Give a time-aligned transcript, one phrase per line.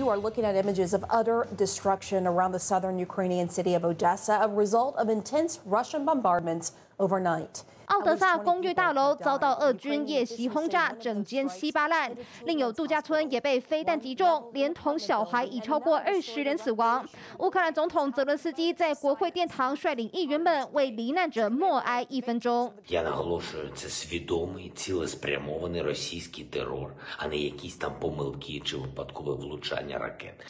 [0.00, 4.38] You are looking at images of utter destruction around the southern Ukrainian city of Odessa,
[4.40, 7.62] a result of intense Russian bombardments overnight.
[7.86, 12.08] 奥德萨公寓大楼遭到俄军夜袭轰炸，整间稀巴烂；
[12.44, 17.04] 另有度假村也被飞弹击中，连同小孩已超过二十人死亡。
[17.40, 22.72] 乌克兰总统泽伦斯基在国会殿堂率领议员们为罹难者默哀一分钟。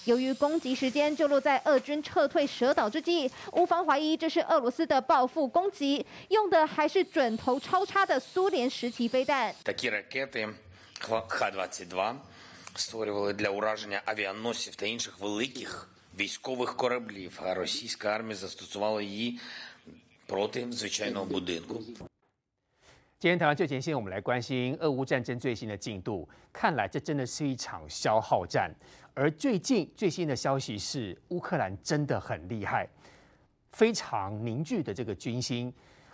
[0.04, 6.04] 由于攻击时间就落在俄军撤退蛇岛之际，乌方怀疑这是俄罗斯的报复攻击，
[6.40, 7.36] 用的还是准。
[7.36, 9.54] 头超差的苏联时期飞弹。
[23.18, 26.26] 今天台湾最前线，我们来关心俄乌战争最新的进度。
[26.50, 28.74] 看来这真的是一场消耗战。
[29.12, 32.88] 而最近最新的消息是，乌克兰真的很厉害，
[33.72, 35.70] 非常凝聚的这个军心。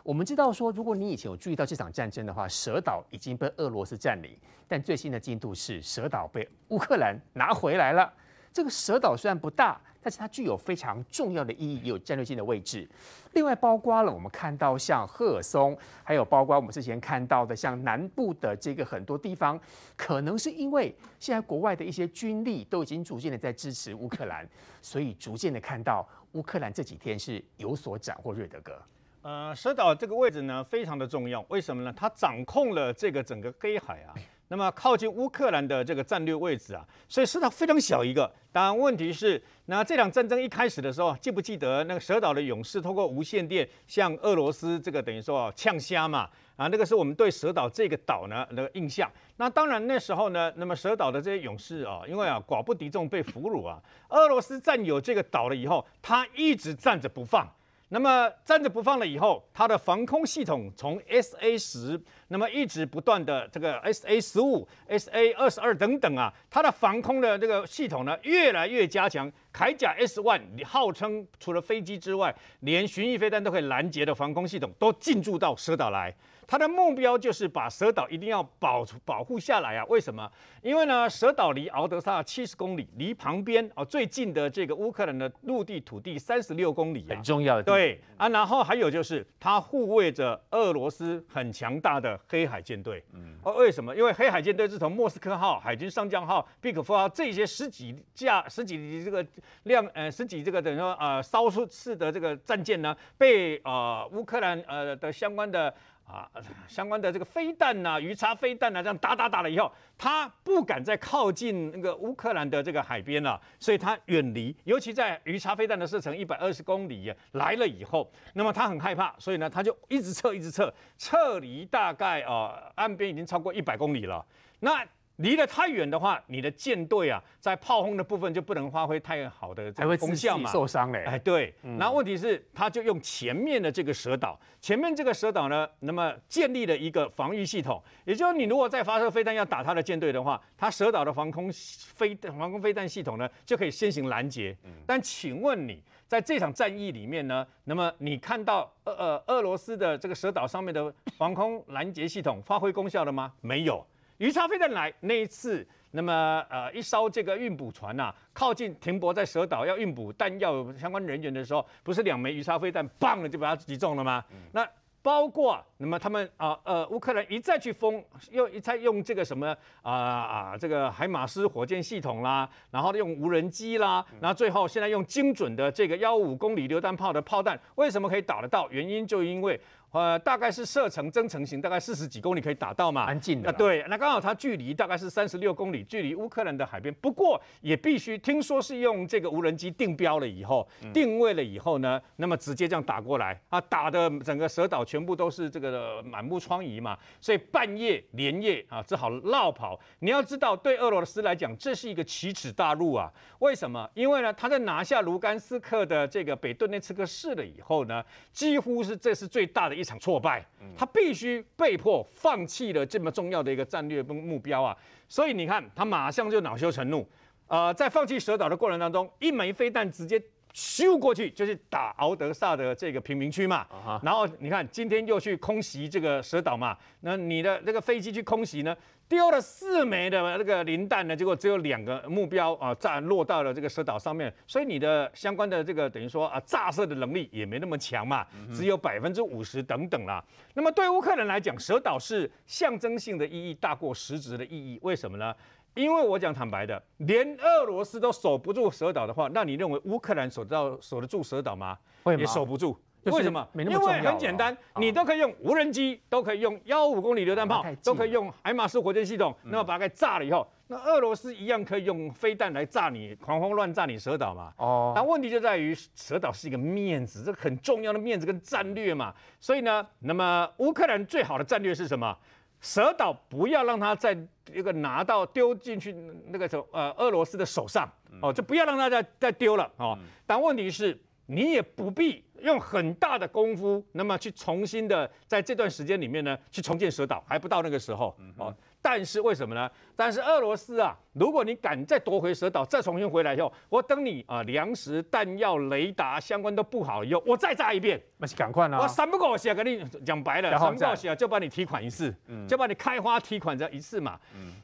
[0.07, 8.09] 我们知道说，如果你以前有注意到这场战争的话，蛇岛已经被俄罗斯占领，但最新的进度是蛇岛被乌克兰拿回来了。
[8.53, 12.89] 这个蛇岛虽然不大，但是它具有非常重要的意义，也有战略性的位置。
[13.33, 19.61] 另外，包括了我们看到像赫尔松，还有包括我们之前看到的像南部的这个很多地方，
[19.97, 24.49] 可能是因为现在国外的一些军力都已经逐渐的在支持乌克兰，
[24.81, 28.33] 所以逐渐的看到乌克兰这几天是有所斩获。
[28.33, 28.81] 瑞德哥。
[29.27, 31.45] 呃，蛇岛这个位置呢，非常的重要。
[31.49, 31.93] 为什么呢？
[31.97, 34.15] 它掌控了这个整个黑海啊，
[34.47, 38.33] 那么靠近乌克兰的这个战略位置啊，所以蛇岛非常小一个。
[38.53, 46.31] 当然，问题是，那这场战争一开始的时候，记不记得那个蛇岛的勇士通过无线电向俄罗斯这个等于说呛虾嘛？
[46.55, 49.11] 啊，那个是我们对蛇岛这个岛呢那个印象。
[49.39, 57.45] 那当然那时候呢，那么蛇岛的这些勇士啊，因为啊寡不敌众被俘虏啊，俄罗斯占有这个岛了以后，他一直站着不放。
[57.89, 69.31] 那么站着不放了以后，它的防空系统从 SA 十，那么一直不断的这个 SA 十五、SA 二十二等等啊，它的防空的这个系统呢越来越加强。
[69.53, 76.15] 铠甲 S one 号称除了飞机之外，连巡弋飞弹都可以拦截的防空系统都进驻到蛇岛来。
[76.47, 79.85] 他的目标就是把蛇岛一定要保保护下来啊！
[79.87, 80.31] 为什么？
[80.63, 87.63] 因为呢，蛇岛离敖德萨七十公里，离旁边哦最近的这个乌克兰的陆地土地三十六公里，很重要的。
[87.65, 93.03] 对啊，然后还有就是它护卫着俄罗斯很强大的黑海舰队。
[93.13, 93.95] 嗯，哦，为什么？
[93.97, 99.27] 因为黑海舰队是从莫斯科号、海军上将号、毕可夫号这些十几架、十几这个
[99.65, 105.75] 量呃十几这个等于说呃烧出式的这个战舰呢，被呃乌克兰呃的相关的。
[106.07, 106.31] 啊，
[106.69, 114.55] 相关的这个飞弹呐、鱼叉飞弹呐、这样打打打了以后，他不敢再靠近那个乌克兰的这个海边了，所以他远离。
[114.65, 124.25] 尤其在鱼叉飞弹的射程一百二十公里来了以后，那么他很害怕，所以呢，他就一直撤，一直撤，撤离大概啊、岸边已经超过一百公里了。
[124.61, 124.83] 那
[125.17, 131.05] 离得太远的话，你的舰队啊，在炮轰的部分就不能发挥太好的这个功效嘛，受伤嘞。
[131.05, 131.55] 哎，对。
[131.79, 144.57] 然后问题是，他就用前面的这个蛇岛，前面这个蛇岛呢，那么建立了一个防御系统，也就是你如果再发射飞弹要打他的舰队的话，他蛇岛的防空飞防空飞弹系统呢，就可以先行拦截。
[144.87, 153.33] 但请问你在这场战役里面呢，那么你看到俄呃俄罗斯的这个蛇岛上面的防空拦截系统发挥功效了吗？
[153.41, 153.85] 没有。
[154.19, 164.25] 鱼叉飞弹来那一次，那么呃一艘这个运补船呐、啊，靠近停泊在蛇岛要运补弹药相关人员的时候，不是两枚鱼叉飞弹棒了就把它击中了吗？
[164.31, 164.67] 嗯、那
[165.03, 178.67] 包括那么他们啊呃乌克兰一再去封，又一再用这个什么啊啊这个海马斯火箭系统啦，然后用无人机啦，然后最后现在用精准的这个幺五公里榴弹炮的炮弹，为什么可以打得到？
[178.71, 179.61] 原因就因为。
[179.93, 183.07] 呃，大概是射程增程型，大概四十几公里可以打到嘛？
[183.07, 183.49] 蛮近的。
[183.49, 186.93] 啊，对，那刚好它距离大概是三十六公里，距离乌克兰的海边。
[187.01, 196.99] 不过也必须听说是用这个无人机定标了以后，定位了以后呢，那么直接这样打过来啊，打的整个蛇岛全部都是这个满目疮痍嘛。
[197.19, 199.81] 所以半夜连夜啊，只好绕跑。
[200.01, 203.11] 你要知道，对俄罗斯来讲，这是一个奇耻大辱啊。
[203.39, 203.89] 为什么？
[203.95, 210.45] 因为呢，他在拿下卢甘斯克的这个北顿涅茨克市了以后呢，几乎是这是最大的一场挫败，
[210.77, 214.77] 他必须被迫放弃了这么重要的一个战略目标啊！
[215.09, 217.09] 所以你看，他马上就恼羞成怒，
[217.47, 220.21] 呃，在放弃蛇岛的过程当中，一枚飞弹直接
[220.57, 223.67] 咻过去就是打敖德萨的这个平民区嘛。
[224.03, 228.75] 然后你看今天又去空袭这个蛇岛嘛，那你的那个飞机去空袭呢？
[229.09, 240.25] 丢了四枚的那个磷弹呢，结果只有两个目标啊炸落到了这个蛇岛上面，所以你的相关的这个等于说啊炸射的能力也没那么强嘛，只有百分之五十等等啦。
[240.55, 245.33] 那么对乌克兰来讲，蛇岛是象征性的意义大过实质的意义，为什么呢？
[245.77, 251.77] 因为我讲坦白的，连俄罗斯都守不住蛇岛的话，那你认为乌克兰守到守得住蛇岛吗？
[252.19, 252.75] 也守不住。
[253.05, 253.47] 为什么？
[253.55, 264.53] 因为很简单，你都可以用无人机，都可以用幺五公里榴弹炮，都可以用海马斯火箭系统，那么把它给炸了以后，那俄罗斯一样可以用飞弹来炸你，狂轰乱炸你蛇岛嘛。
[264.57, 264.93] 哦。
[264.97, 269.15] 但问题就在于蛇岛是一个面子，这很重要的面子跟战略嘛。
[269.39, 272.17] 所以呢，那么乌克兰最好的战略是什么？
[272.67, 274.17] 蛇岛不要让它在
[274.53, 275.95] 一个拿到丢进去
[276.27, 277.89] 那个手呃俄罗斯的手上
[278.21, 279.97] 哦，就不要让它再再丢了哦。
[280.27, 280.99] 但问题是。
[281.29, 288.55] 你也不必用很大的功夫，那么去重新的在这段时间里面呢，去重建蛇岛，还不到那个时候哦。
[288.87, 289.69] 但是为什么呢？
[289.97, 298.79] 但是俄罗斯啊，如果你敢再夺回蛇岛，再重新回来以后，我等你啊，粮食、弹药、雷达相关都不好以后，我再炸一遍，那是赶快啦！
[298.79, 302.15] 我三不狗血跟你讲白了，三不狗血就把你提款一次，
[302.47, 304.17] 就把你开花提款这一次嘛。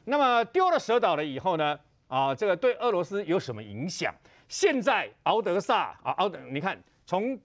[0.05, 1.77] 那么丢了蛇岛了以后呢，
[2.07, 4.15] 啊，这个对俄罗斯有什么影响？
[4.47, 7.37] 现在敖德萨啊，敖德，你看从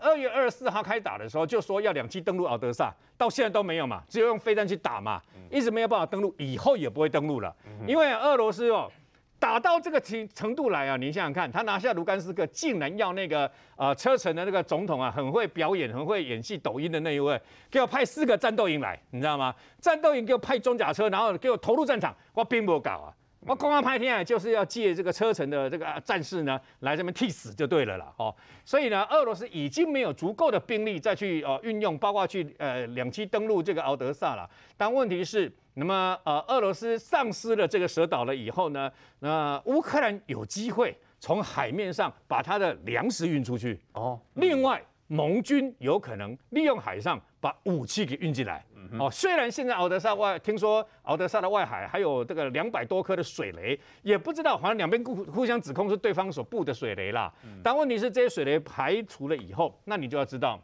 [0.00, 7.54] 二月二十四号开打的时候就说要两栖登陆敖德萨，到现在都没有嘛，只有用飞弹去打嘛，一直没有办法登陆，以后也不会登陆了，
[7.86, 8.90] 因为俄罗斯哦
[9.38, 17.40] 打到这个程程度来啊，你想想看，他拿下卢甘斯克，竟然要那个呃车臣的那个总统啊，很会表演、很会演戏、抖音的那一位，
[17.70, 19.54] 给我派四个战斗营来，你知道吗？
[19.80, 23.12] 战斗营给我派装甲车，然后给我投入战场，我并不搞啊。
[23.46, 28.12] 我公安拍天啊，就是要借这个车臣的这个战士呢，来这边替死就对了啦。
[28.16, 28.34] 哦，
[28.64, 34.48] 所以呢，俄罗斯已经没有足够的兵力再去呃运用，包括去呃两栖登陆这个敖德萨了。
[34.76, 38.90] 但问题是，那么呃俄罗斯丧失了这个蛇岛了以后呢，
[39.20, 43.80] 那乌克兰有机会从海面上把它的粮食运出去。
[43.92, 48.64] 哦，另外盟军有可能利用海上把武器给运进来。
[49.00, 57.32] 哦，虽然现在敖德萨外，听说敖德萨的外海还有这个两百多颗的水雷，也不知道，好像两边互互相指控是对方所布的水雷啦。
[57.64, 60.62] 但问题是这些水雷排除了以后，那你就要知道，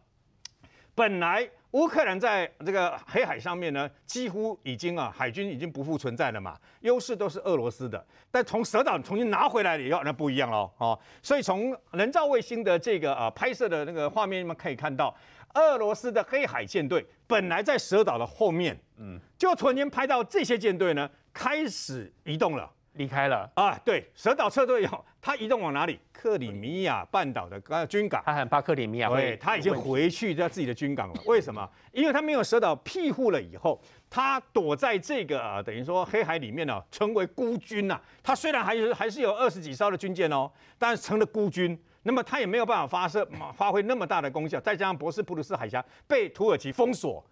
[0.94, 8.04] 本来乌克兰在这个黑海上面呢，几乎已经啊海军已经不复存在了嘛，优势都是俄罗斯的。
[8.30, 10.70] 但从蛇岛重新拿回来了以后，那不一样喽。
[10.78, 15.14] 哦，所以从人造卫星的这个啊拍摄的那个画面，你们可以看到。
[15.54, 23.78] 俄罗斯的黑海舰队本来在蛇岛的后面，嗯，就突然间拍到这些舰队呢开始移动了，离开了啊。
[23.84, 25.98] 对，蛇岛撤退以后， 他移动往哪里？
[26.12, 28.22] 克里米亚半岛的军港。
[28.24, 31.20] 他很怕克里米亚，对，他已经回去在自己的军港了。
[31.26, 31.68] 为什么？
[31.92, 38.00] 因为他没有蛇岛庇护了以后，他躲在这个啊，等于说黑海里面呢，成为孤军呐。
[38.22, 41.78] 他虽然还是还是有二十几艘的军舰哦，但是成了孤军。
[42.04, 43.24] 那么他也没有办法发射，
[43.54, 47.24] 发挥那么大的功效，再加上博斯普鲁斯海峡被土耳其封锁，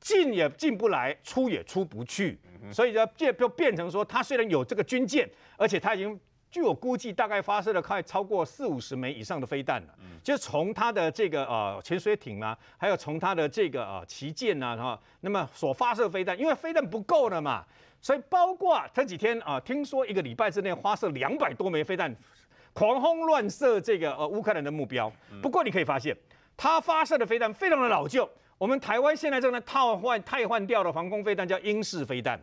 [0.00, 2.38] 进也进不来，出也出不去，
[2.72, 6.18] 所以就变就变成说，它虽然有这个军舰，而且它已经
[6.50, 17.64] 据我估计大概发射了快超过四五十枚以上的飞弹了，就是从它的这个呃潜水艇啊，还有从它的这个呃旗舰啊，哈，那么所发射飞弹，因为飞弹不够了嘛，
[18.00, 22.14] 所以包括这几天啊，听说一个礼拜之内发射两百多枚飞弹。
[22.74, 25.10] 狂轰乱射这个呃乌克兰的目标，
[25.42, 26.16] 不过你可以发现，
[26.56, 28.28] 它发射的飞弹非常的老旧。
[28.58, 32.38] 我们台湾现在正在套换、汰换掉的防空飞弹叫英式飞弹，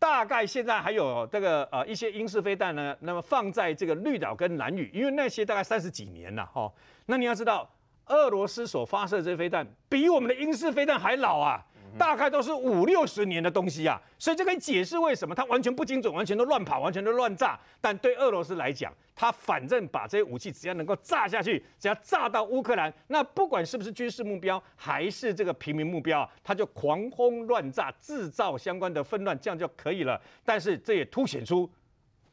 [0.00, 6.70] 大概现在还有这个呃一些英式飞弹呢，那么放在这个绿岛跟南屿，因为那些大概三十几年了哈。
[7.06, 7.70] 那你要知道，
[8.06, 11.64] 俄罗斯所发射这些飞弹比我们的英式飞弹还老啊。
[11.98, 17.58] 大概都是五六十年的东西啊，所以这可以解释为什么它完全不精准，完全都乱跑，完全都乱炸。
[17.80, 30.20] 但对俄罗斯来讲，它反正把这些武器只要能够炸下去，只要炸到乌克兰，那不管是不是军事目标，还是这个平民目标，它就狂轰乱炸，制造相关的纷乱，这样就可以了。
[30.44, 31.70] 但是这也凸显出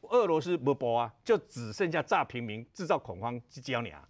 [0.02, 4.02] 俄罗斯不博啊，就只剩下炸平民，制造恐慌，只教你啊。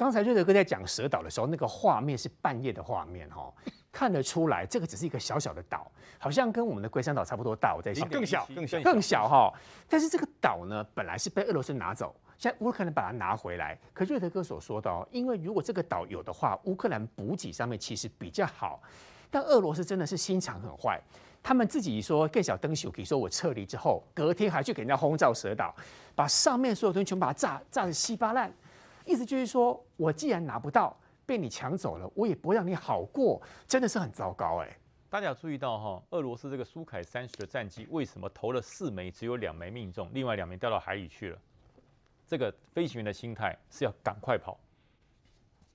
[0.00, 3.52] 刚才瑞德哥在讲蛇岛的时候，那个画面是半夜的画面哈。
[3.92, 7.74] 看得出来，这个只是一个小小的岛，好像跟我们的龟山岛差不多大。
[7.76, 9.52] 我在想，更小，更小，更小哈。
[9.90, 13.78] 但是这个岛呢，本来是被俄罗斯拿走，现在乌克兰把它拿回来。
[13.92, 18.80] 可瑞德哥所说的哦，因为如果这个岛有的话，乌克兰补给上面其实比较好。
[19.30, 20.98] 但俄罗斯真的是心肠很坏，
[21.42, 25.74] 他们自己说更小登手，可以说我撤离之后，隔天还去给人家轰炸蛇岛，
[26.14, 28.50] 把上面所有东西全部把它炸炸得稀巴烂。
[29.10, 34.78] 意思就是说我既然拿不到，被你抢走了，我也不让你好过，真的是很糟糕哎。
[35.08, 41.38] 大家有注意到哈，俄罗斯这个苏凯三十的战机为什么投了四枚，只有两枚命中，另外两枚掉到海里去了？
[42.24, 44.56] 这个飞行员的心态是要赶快跑，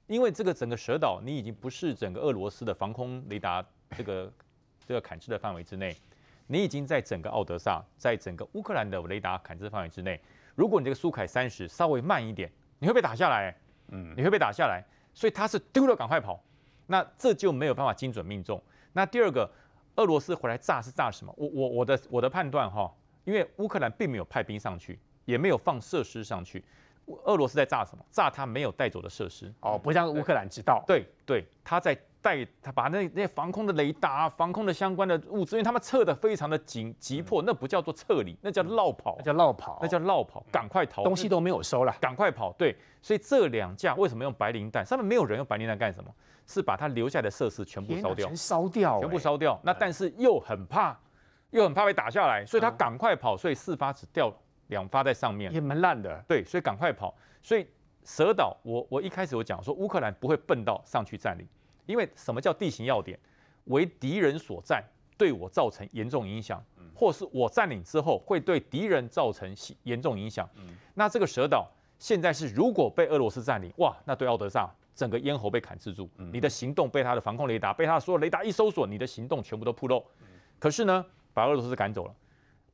[0.07, 3.61] 因为这个整个蛇岛你已经不是整个俄罗斯的防空雷达
[3.97, 4.31] 这个
[4.87, 5.93] 这个感知的范围之内，
[6.47, 10.17] 你已经在整个奥德萨，在整个乌克兰的雷达感知范围之内。
[10.55, 13.55] 如果你这个苏凯三十稍微慢一点，你会被打下来，
[13.89, 16.43] 嗯，你会被打下来，所以他是丢了赶快跑，
[16.87, 18.61] 那这就没有办法精准命中。
[18.93, 19.49] 那第二个，
[19.95, 21.33] 俄罗斯回来炸是炸什么？
[21.37, 26.63] 我我我的我的判断哈，因为乌克兰并没有派兵上去，也没有放设施上去，
[27.25, 28.05] 俄罗斯在炸什么？
[28.09, 30.83] 炸他没有带走的设施哦，不让乌克兰知道。
[30.87, 42.51] 对对，他在带他把那那些防空的雷达、防空的相关的物资，因为他们撤的非常的紧急迫，那不叫做撤离，那叫绕跑，那叫绕跑，那叫绕跑，赶快逃，东西都没有收了，赶快跑。
[42.53, 44.83] 对，所以这两架为什么用白磷弹？
[44.83, 46.09] 上面没有人用白磷弹干什么？
[46.47, 49.59] 是把他留下的设施全部烧掉，全烧掉，全部烧掉。
[49.63, 50.97] 那但是又很怕，
[51.51, 53.37] 又很怕被打下来，所以他赶快跑。
[53.37, 54.33] 所以四发只掉
[54.67, 56.23] 两发在上面，也蛮烂的。
[56.27, 57.15] 对，所以赶快跑。
[57.43, 57.67] 所以
[58.03, 61.47] 蛇岛，我我一开始我讲说乌克兰不会笨到上去占领，
[61.85, 63.19] 因为什么叫地形要点？
[63.65, 64.83] 为敌人所占，
[65.17, 66.63] 对我造成严重影响，
[66.93, 70.49] 或是我占领之后会对敌人造成严重影响。
[70.93, 74.69] 那这个蛇岛现在是如果被俄罗斯占领，哇，那对奥德萨。
[74.95, 80.01] 整个咽喉被砍制住，你的行动被他的防空雷达，被他的所有雷达一搜索，你的行动全部都暴露。
[80.57, 82.15] 可是呢，把俄罗斯赶走了，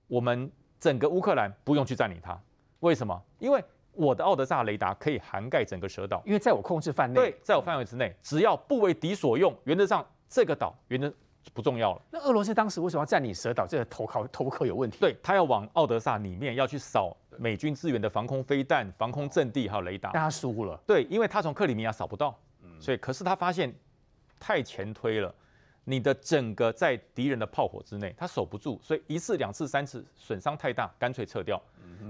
[0.05, 2.39] 我们整个乌克兰不用去占领它。
[2.81, 3.19] 为什么？
[3.39, 3.63] 因为
[3.93, 7.19] 我的奥德萨雷达可以涵盖整个蛇岛，因为在我控制范内。
[7.19, 11.13] 对，在我范围之内，只要不为敌所用，原则上这个岛原则
[11.53, 12.01] 不重要了。
[12.11, 13.65] 那俄罗斯当时为什么要占领蛇岛？
[13.67, 14.97] 这个投靠投靠有问题。
[14.99, 17.15] 对，他要往奥德萨里面要去扫。
[17.37, 20.79] 美军支援的防空飞弹、防空阵地还有雷达，但他输了。
[20.85, 22.37] 对，因为他从克里米亚扫不到，
[22.79, 23.73] 所以可是他发现
[24.37, 25.33] 太前推了，
[25.85, 31.59] 你的整个在敌人的炮火之内，他守不住，所以一次、两次、三次损伤太大，干脆撤掉。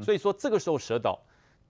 [0.03, 1.17] 所以说这个时候蛇岛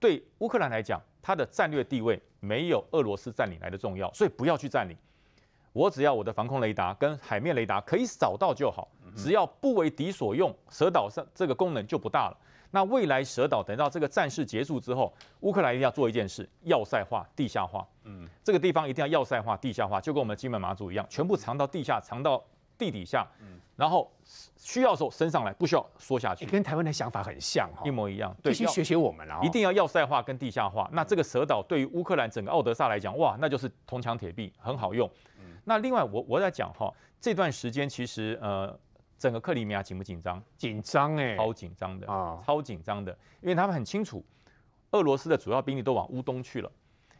[0.02, 4.96] 对乌克兰来讲，它的战略地位没有俄罗斯占领来的重要，所以不要去占领。
[5.72, 12.36] 我只要我的防空雷达跟海面雷达可以扫到就好，只要不为敌所用，蛇岛上这个功能就不大了。
[12.72, 17.86] 那未来蛇岛等到这个战事结束之后，乌克兰一定要做一件事：要塞化、地下化。
[18.04, 22.42] 嗯，这个地方一定要要塞化、地下化，就跟我们金门马祖一样，全部藏到地下、藏到
[22.82, 23.24] 地底下。
[23.40, 23.46] 嗯，
[23.76, 24.10] 然后
[24.56, 26.44] 需要的时候升上来，不需要缩下去。
[26.46, 28.34] 跟台湾的想法很像哈，一模一样。
[28.42, 30.88] 对，学学我们啊，一定要要塞化跟地下化。
[30.92, 35.08] 那这个蛇岛对于乌克兰整个奥德萨来讲，哇，那就是铜墙铁壁，很好用。
[35.38, 38.76] 嗯，那另外我我在讲哈，这段时间其实呃。
[39.18, 40.42] 整个克里米亚紧不紧张？
[40.56, 44.20] 紧张哎，超紧张的啊，超紧张的，因为他们很清楚，
[44.90, 46.68] 俄罗斯的主要兵力都往乌东去了。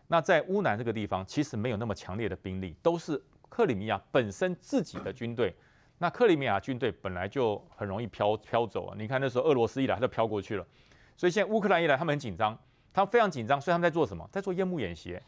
[0.08, 5.54] 那在乌南这个地方，其实没有那么强烈的兵力，都是克里米亚本身自己的军队。
[5.98, 8.94] 那克里米亚军队本来就很容易飘飘走啊。
[8.98, 10.66] 你看那时候俄罗斯一来，他就飘过去了。
[11.18, 12.58] 所以现在乌克兰一来，他们很紧张，
[12.94, 14.26] 他们非常紧张，所以他们在做什么？
[14.32, 15.20] 在做烟幕演习。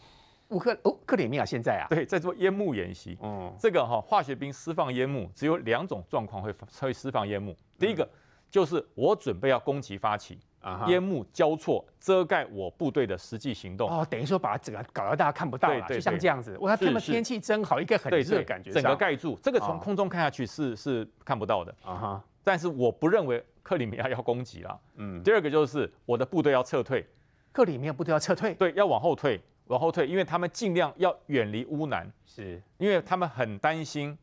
[0.49, 3.19] 乌克哦，克里米亚现在啊，对，在做烟幕演习。
[3.23, 6.51] 嗯，这个哈、哦、化学兵释放烟幕，只有两种状况会
[6.81, 7.55] 会释放烟幕。
[7.79, 8.09] 第一个
[8.51, 10.54] 就是我准备要攻击发起，啊，
[10.87, 13.91] 烟幕交错遮盖我部队的实际行动。
[13.91, 16.57] 哦，等于说把整个搞到大家看不到了，就像这样子。
[16.59, 19.39] 哇，他们天气真好，一个很热的感觉，整个盖住。
[19.43, 21.75] 这个从空中看下去是是看不到的。
[21.85, 24.81] 啊哈，但是我不认为克里米亚要攻击了。
[24.97, 27.07] 嗯，第二个就是我的部队要撤退，
[27.53, 29.41] 克里米亚部队要撤退，对，要往后退。
[29.69, 34.15] 往后退，因为他们尽量要远离乌南，是因为他们很担心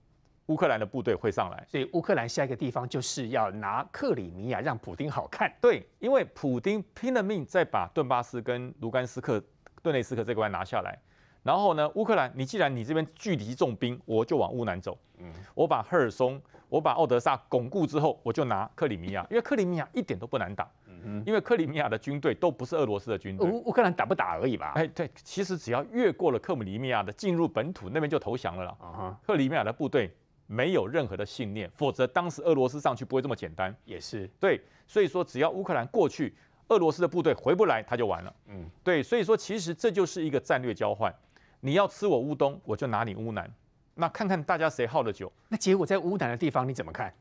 [0.51, 5.49] 乌克兰的部队会上来，所以乌克兰下一个地方就是要拿克里米亚，让普丁好看。
[5.61, 9.41] 对，因为普丁拼了命再把顿巴斯跟卢甘斯克、
[9.81, 10.99] 顿内斯克这块拿下来，
[11.41, 20.69] 然后呢，乌克兰，你既然你这边距离重兵，我就往乌南走，嗯，我把赫尔松，我把奥德萨巩固之后，我就拿克里米亚，因为克里米亚一点都不难打。
[21.03, 24.73] 嗯，因为克里米亚的军队都不是俄罗斯的军队，乌乌克兰打不打而已吧？
[24.75, 29.19] 哎，对，其实只要越过了克里米亚的进入本土那边就投降了啦。
[29.25, 30.15] 克里米亚的部队
[30.47, 33.75] 没有任何的信念，否则当时俄罗斯上去不会这么简单。
[33.85, 36.33] 也是对，所以说只要乌克兰过去，
[36.69, 38.33] 俄罗斯的部队回不来，他就完了。
[38.47, 41.13] 嗯，对，所以说其实这就是一个战略交换，
[41.59, 43.51] 你要吃我乌东，我就拿你乌南，
[43.95, 45.31] 那看看大家谁耗得久。
[45.49, 47.13] 那结果在乌南的地方你怎么看？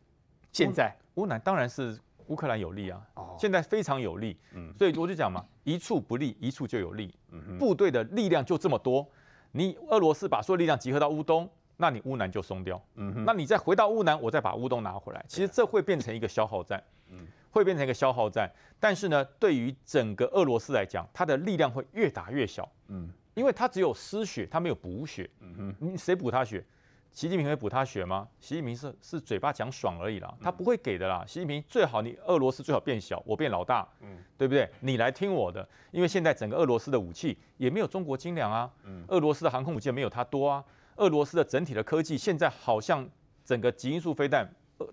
[0.52, 1.98] 现在乌南当然是。
[2.26, 3.04] 乌克兰有利啊，
[3.36, 7.12] 现在非常有利，嗯所以我就讲嘛，一处不利，一处就有利。
[7.32, 9.04] 嗯部队的力量就这么多，
[9.50, 12.80] 你俄罗斯把所有力量集合到乌东，那你乌南就松掉。
[12.94, 16.82] 嗯那你再回到乌南，我再把乌东拿回来，其实这会变成一个消耗战。
[17.08, 18.48] 嗯会变成一个消耗战。
[18.78, 22.70] 但是呢，对于整个俄罗斯来讲，它的力量会越打越小。
[22.86, 25.28] 嗯，因为它只有失血，它没有补血。
[25.40, 26.64] 嗯哼，你谁补它血？
[27.12, 28.28] 习近平会补他血吗？
[28.38, 31.24] 习近平是是嘴巴讲爽而已啦，他不会给的啦。
[31.26, 34.70] 习近平最好你俄罗斯最好变小，我变老大，嗯，对不对？
[34.78, 40.64] 你来听我的，因为现在整个俄罗斯的武器也没有中国精良啊，嗯，俄罗斯的航空母舰没有它多啊，
[41.00, 43.06] 俄罗斯的整体的科技现在好像
[43.44, 44.48] 整个极音速飞弹，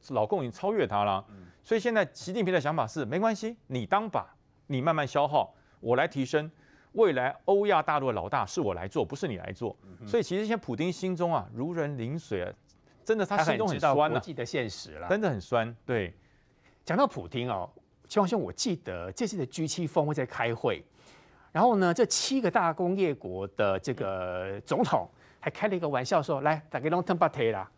[0.09, 1.23] 老共已经超越它了，
[1.63, 4.25] 所以现在习近平的想法是没关系，你当把，
[4.67, 6.49] 你慢慢消耗，我来提升。
[6.93, 9.77] 未来欧亚大陆的老大是我来做，不是你来做。
[10.05, 12.51] 所以其实现在普丁心中啊如人饮水啊，
[13.03, 14.09] 真的他心中很酸啊。
[14.09, 15.75] 国际的现实了，真的很酸。
[15.85, 16.11] 对，
[16.83, 17.69] 讲到普丁哦，
[18.07, 20.83] 嶔煌兄，我记得这次的 G 七峰会在开会，
[21.51, 25.07] 然后呢，这七个大工业国的这个总统
[25.47, 27.71] 还开了一个玩笑说：“来，大家拢吞巴特啦。”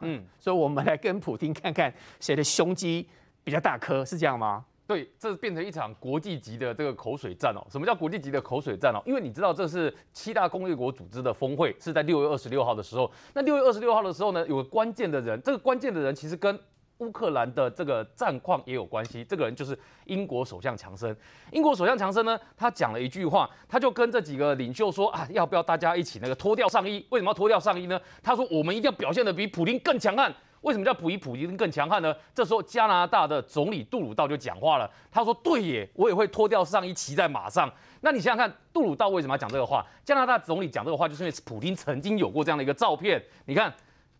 [0.00, 1.90] 嗯，所以我们来跟普京看看
[2.20, 3.08] 谁的胸肌
[3.42, 4.62] 比较大颗，是这样吗？
[4.86, 7.64] 对，这变成一场国际级的这个口水战哦。
[7.70, 9.00] 什么叫国际级的口水战哦？
[9.06, 13.10] 因为你知道这是七大工业国组织的峰会，是在六月二十六号的时候。
[13.32, 16.60] 那六月二十六号的时候呢，有个关键的人，这个关键的人其实跟
[16.98, 19.24] 乌克兰的这个战况也有关系。
[19.24, 21.14] 这个人就是英国首相强生。
[21.50, 27.04] 英国首相强生呢，他讲了一句话，他就跟这几个领袖说啊，要不要大家一起那个脱掉上衣？
[27.10, 28.00] 为什么要脱掉上衣呢？
[28.22, 30.32] 他说我们一定要表现得比普丁更强悍。
[30.60, 32.14] 为什么叫普伊普丁更强悍呢？
[32.34, 37.70] 这时候加拿大的总理杜鲁道就讲话了，他说：“对耶，我也会脱掉上衣骑在马上。”
[38.00, 39.84] 那你想想看，杜鲁道为什么要讲这个话？
[40.04, 43.22] 加拿大总理讲这个话，就是因为普丁曾经有过这样的一个照片。
[43.44, 43.70] 你看。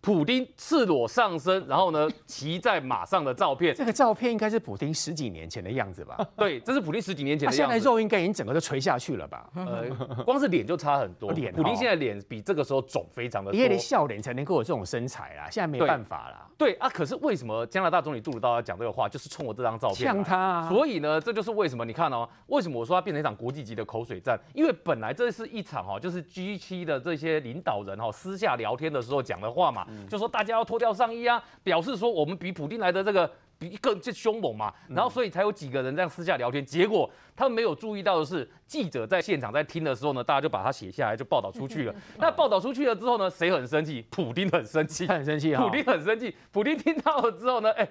[0.04, 3.74] 普丁赤裸上身，然后呢，骑在马上的照片。
[3.74, 6.14] 这个照片应该是普丁十几年前的样子吧？
[6.36, 7.62] 对，这是普丁十几年前的样子。
[7.62, 9.48] 他现在肉应该已经整个都垂下去了吧？
[9.54, 9.88] 呃，
[10.24, 11.32] 光是脸就差很多。
[11.32, 13.56] 脸，普丁现在脸比这个时候肿非常的多。
[13.56, 16.46] 你也得笑脸才能够有这种身材啦，现在没办法啦。
[16.56, 19.08] 对，啊，可是为什么加拿大总理杜鲁道要讲这个话？
[19.08, 20.06] 就是冲我这张照片。
[20.06, 20.68] 呛他啊。
[20.68, 24.38] 所以呢，这就是为什么你看哦，为什么我说它变成一场国际级的口水战？
[24.54, 33.43] 因为本来这是一场哈，就是 G7 的这些领导人哈私下聊天的时候讲的话嘛，就说大家要脱掉上衣啊，表示说我们比普丁来的这个比
[33.80, 36.64] 更就凶猛嘛，然后所以才有几个人这样私下聊天。
[36.64, 41.94] 结果他们没有注意到的是，记者在现场在听的时候呢，大家就把它写下来，就报道出去了。
[42.18, 44.04] 那报道出去了之后呢，谁很生气？
[44.10, 45.62] 普丁很生气， 很生气啊！
[45.62, 47.88] 普丁很生气，普丁听到了之后呢，哎，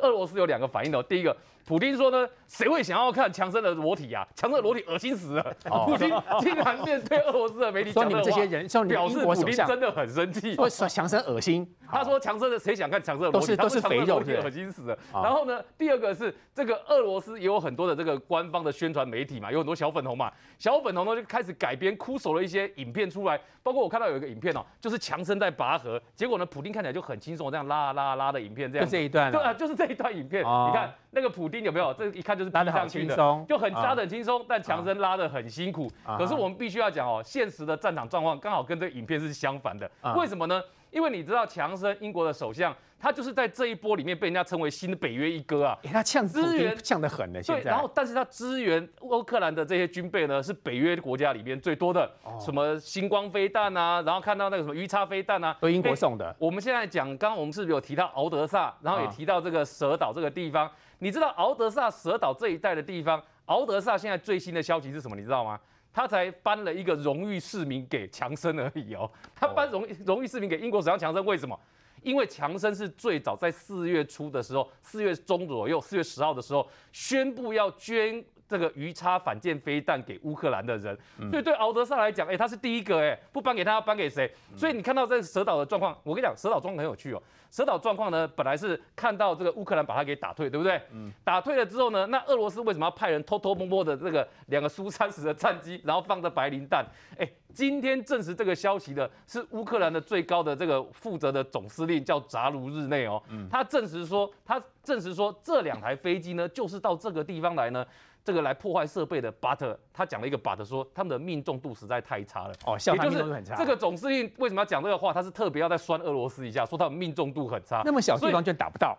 [0.00, 1.36] 俄罗斯有两个反应的，第一个。
[1.64, 4.26] 普丁说呢，谁会想要看强生的裸体啊？
[4.34, 5.56] 强生的裸体恶心死了。
[5.70, 11.64] 哦、普京竟然面对俄罗斯的媒体说你们这些人，表示普丁真的很生气，说强生恶心。
[11.88, 13.54] 他说强生的谁想看强生的裸体？
[13.54, 14.98] 都是都是肥肉，恶心死了。
[15.12, 28.84] 然后呢，第二个是这个俄罗斯也有很多的这个官方的宣传媒体嘛，有很多小粉红嘛，小粉红呢就开始改编枯手的一些影片出来，包括我看到有一个影片哦，就是强生在拔河，结果呢，普丁看起来就很轻松，这样拉拉拉的影片这样。
[28.84, 29.30] 就这一段。
[29.30, 30.92] 对啊，就是这一段影片，你看。
[31.14, 31.92] 那个普丁有没有？
[31.92, 35.90] 这一看就是拉得很轻松，就很拉得很轻松，但强森拉得很辛苦。
[36.16, 39.90] 可是我们必须要讲哦，现实的战场状况刚好跟这个影片是相反的。
[40.16, 40.62] 为什么呢？
[40.90, 45.76] 因为你知道强森英国的首相，他就是在这一波里面被人家称为新的北约一哥啊。
[45.82, 47.60] 他呛资源呛得很呢，现在。
[47.60, 52.08] 对，然后但是他支援乌克兰的这些军备呢，是北约国家里面最多的。
[52.38, 56.32] 什么星光飞弹啊，然后看到那个什么鱼叉飞弹啊，都英国送的。
[56.38, 60.70] 我们现在讲，刚刚我们是不是有提到敖德萨，然后也提到这个蛇岛这个地方？
[61.00, 65.16] 你知道敖德萨蛇岛这一带的地方，敖德萨现在最新的消息是什么？
[65.16, 65.58] 你知道吗？
[65.92, 69.10] 他才颁了一个荣誉市民给强生而已哦。
[69.34, 71.58] 他颁荣荣誉市民给英国首相强生，为什么？
[72.02, 80.94] 因为强生是最早在四月初的时候，四月中左右，四月十号的时候宣布要捐这个鱼叉反舰飞弹给乌克兰的人。
[81.30, 84.30] 所以对敖德萨来讲，哎，他是第一个，哎，不颁给他，要颁给谁？
[84.54, 87.22] 所以你看到这个蛇岛的状况，我跟你讲，蛇岛状况很有趣哦。
[87.50, 90.80] 蛇岛状况呢，本来是看到这个乌克兰把他给打退，对不对？
[90.92, 91.12] 嗯。
[91.22, 96.82] 打退了之后呢，那俄罗斯为什么要派人偷偷摸摸的这个两个苏三十的战机，然后放着白磷弹？
[97.18, 103.22] 哎，今天证实这个消息的是乌克兰的最高的这个负责的总司令叫扎卢日内哦。
[103.28, 103.46] 嗯。
[103.50, 107.86] 他证实说，他证实说这两台飞机呢，就是到这个地方来呢。
[108.24, 112.54] 这个来破坏设备的，but 他讲了一个 but 说他们的命中度实在太差了。
[112.64, 115.12] 哦，也就是这个总司令为什么要讲这个话？
[115.12, 117.82] 他是特别要再酸俄罗斯一下，说他们命中度很差。
[117.84, 118.96] 那么小地方就打不到。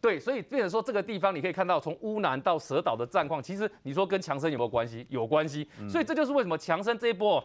[0.00, 5.06] 对，所以变成说这个地方你可以看到，从乌南到蛇岛的战况，其实你说跟强生有没有关系？
[5.08, 5.68] 有关系。
[5.88, 7.42] 所以这就是为什么强生这一波，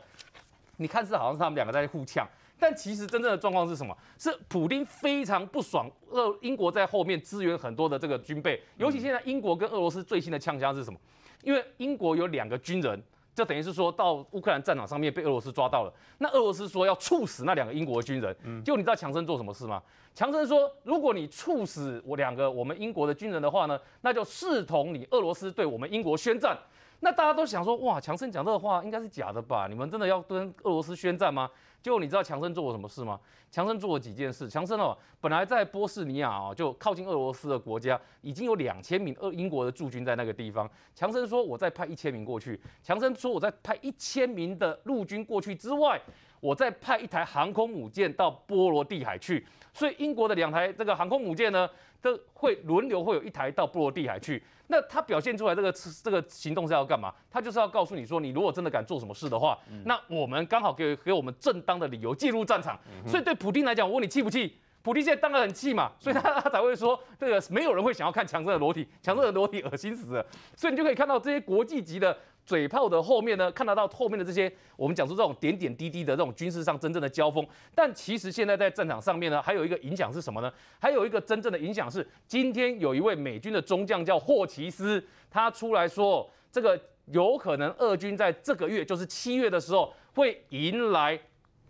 [0.77, 2.27] 你看似好像是他们两个在互呛。
[2.59, 3.95] 但其实真正的状况是什么？
[4.17, 10.97] 是普丁非常不爽，俄英国在后面支援很多的这个军备，尤其现在英国跟俄罗斯最新的呛枪是什么？
[11.43, 13.01] 因为英国有两个军人
[13.35, 15.93] 就等于是说到乌克兰战场上面被俄罗斯抓到了。
[16.19, 19.83] 那俄罗斯说要处死那两个英国军人，结果你知道强生做什么事吗？
[20.15, 26.57] 强生说，如果你处死我两个我们英国的军人的话呢，那就视同你俄罗斯对我们英国宣战。
[27.03, 29.67] 那大家都想说，哇，强生讲这个话应该是假的吧？
[29.67, 31.49] 你们真的要跟俄罗斯宣战吗？
[31.81, 33.19] 结果你知道强生做了什么事吗？
[33.51, 34.49] 强生做了几件事。
[34.49, 40.67] 强生哦，本来在波士尼亚哦，就靠近俄罗斯的国家，已经有两千名俄英国的驻军在那个地方。
[40.95, 42.57] 强生说，我再派一千名过去。
[42.81, 46.01] 强生说，我再派一千名的陆军过去之外，
[46.43, 49.45] 我再派一台航空母舰到波罗的海去。
[49.73, 51.67] 所以英国的两台这个航空母舰呢，
[52.01, 54.43] 都会轮流会有一台到波罗的海去。
[54.67, 55.71] 那它表现出来这个
[56.03, 57.13] 这个行动是要干嘛？
[57.31, 62.77] 它就是要告诉你说，你如果真的敢做什么事的话，那我们刚好给给我们正当的理由进入战场。
[63.07, 64.53] 所以对普京来讲，我问你气不气？
[64.83, 70.25] 普丁现在当然很气嘛，所以他他才会说这个没有人会想要看强生的裸体，强生的裸体恶心死了。
[70.57, 72.15] 所以你就可以看到这些国际级的。
[72.45, 77.45] 嘴炮的后面呢，看得到后面的这些，我们讲出这种点点滴滴的这种军事上真正的交锋。
[77.73, 80.51] 但其实现在在战场上面呢，还有一个影响是什么呢？
[80.79, 91.19] 还有一个真正的影响是，今天有一位美军的中将叫霍奇斯，他出来说，这个有可能俄军在这个月，就是七月的时候，会迎来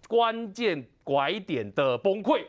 [0.07, 2.43] 关键拐点的崩溃。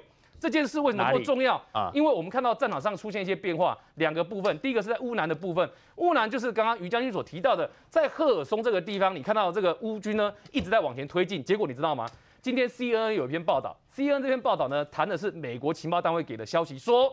[0.45, 1.91] 这件事为什么不重要啊？
[1.95, 4.59] 因为我们看到战场上出现一些变化，两个部分。
[4.59, 11.43] 第一个是在乌南的部分，乌南就是刚刚于将军所提到的，在赫尔松这个地方，你看到这个乌军呢一直在往前推进。
[11.43, 12.07] 结果你知道吗？
[12.43, 17.11] 今天 CNN 有一篇报道，CNN 这篇报道呢谈的是美国情报单位给的消息，说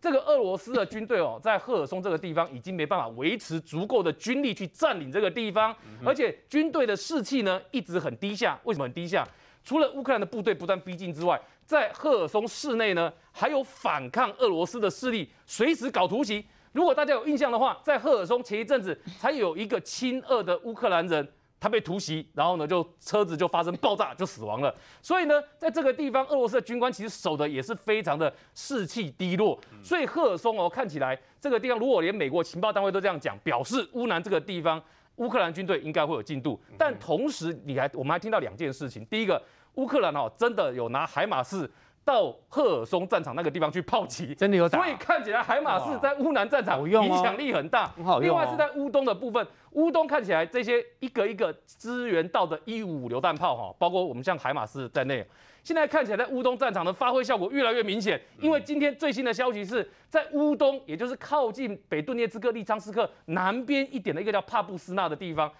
[0.00, 5.72] 这个俄罗斯的军队哦，在赫尔松这个地方已经没办法维持足够的军力去占领这个地方，
[6.04, 8.58] 而且军队的士气呢一直很低下。
[8.64, 9.24] 为什么很低下？
[9.66, 16.44] 除了乌克兰的部队不断逼近之外，在赫尔松市内呢，还有反抗俄罗斯的势力随时搞突袭。
[16.72, 21.26] 如果大家有印象的话，在赫尔松前一阵子才有一个亲俄的乌克兰人，
[21.60, 24.74] 他被突袭，然后呢就车子就发生爆炸，就死亡了。
[25.00, 29.58] 所以呢，在这个地方，俄罗斯的军官其实守的也是非常的士气低落。
[29.82, 34.82] 所以赫尔松哦，看起来这个地方如果连美国情报单位都这样讲，表示乌南这个地方
[35.16, 36.60] 乌克兰军队应该会有进度。
[36.76, 39.40] 但同时，你还我们还听到两件事情，第一个。
[39.74, 41.68] 乌克兰哦，真的有拿海马士
[42.04, 47.90] 到赫尔松战场那个地方去炮击，真的有打，所以看起来海马士在乌南战场影响力很大。
[48.20, 55.26] 另外是在乌东的部分，乌东看起来这些一个一个支援到的一五五榴弹炮哈，包括我们像海马士在内，
[55.62, 58.20] 现在看起来在乌东战场的发挥效果越来越明显。
[58.38, 65.50] 因为今天最新的消息是在乌东，也就是靠近北顿涅茨克、利昌斯克南边一点的一个叫帕布斯纳的地方。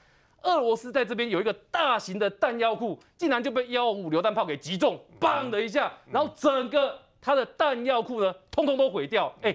[0.45, 9.35] 俄罗斯在这边有一个大型的弹药库，竟然就被幺五榴弹炮给击中，砰的一下，然后整个它的弹药库呢，通通都毁掉。
[9.43, 9.55] 哎，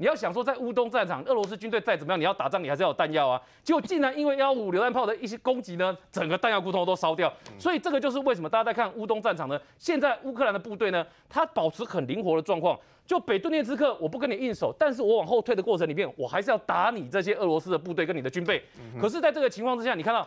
[0.00, 3.38] 你要想说在乌东战场，俄罗斯军队再怎么样，你要打仗你还是要有弹药啊。
[3.62, 7.30] 结果竟然因为幺五榴弹炮的一些攻击呢，整个弹药库通通都烧掉。
[7.58, 9.60] 所以这个就是为什么大家在看乌东战场呢？
[9.76, 12.78] 现在乌克兰的部队呢，它保持很灵活的状况。
[13.04, 18.62] 就北顿涅茨克，我不跟你硬手，但是我往后退的过程里面，我还是要打你这些俄罗斯的部队跟你的军备。
[18.98, 20.26] 可是，在这个情况之下，你看到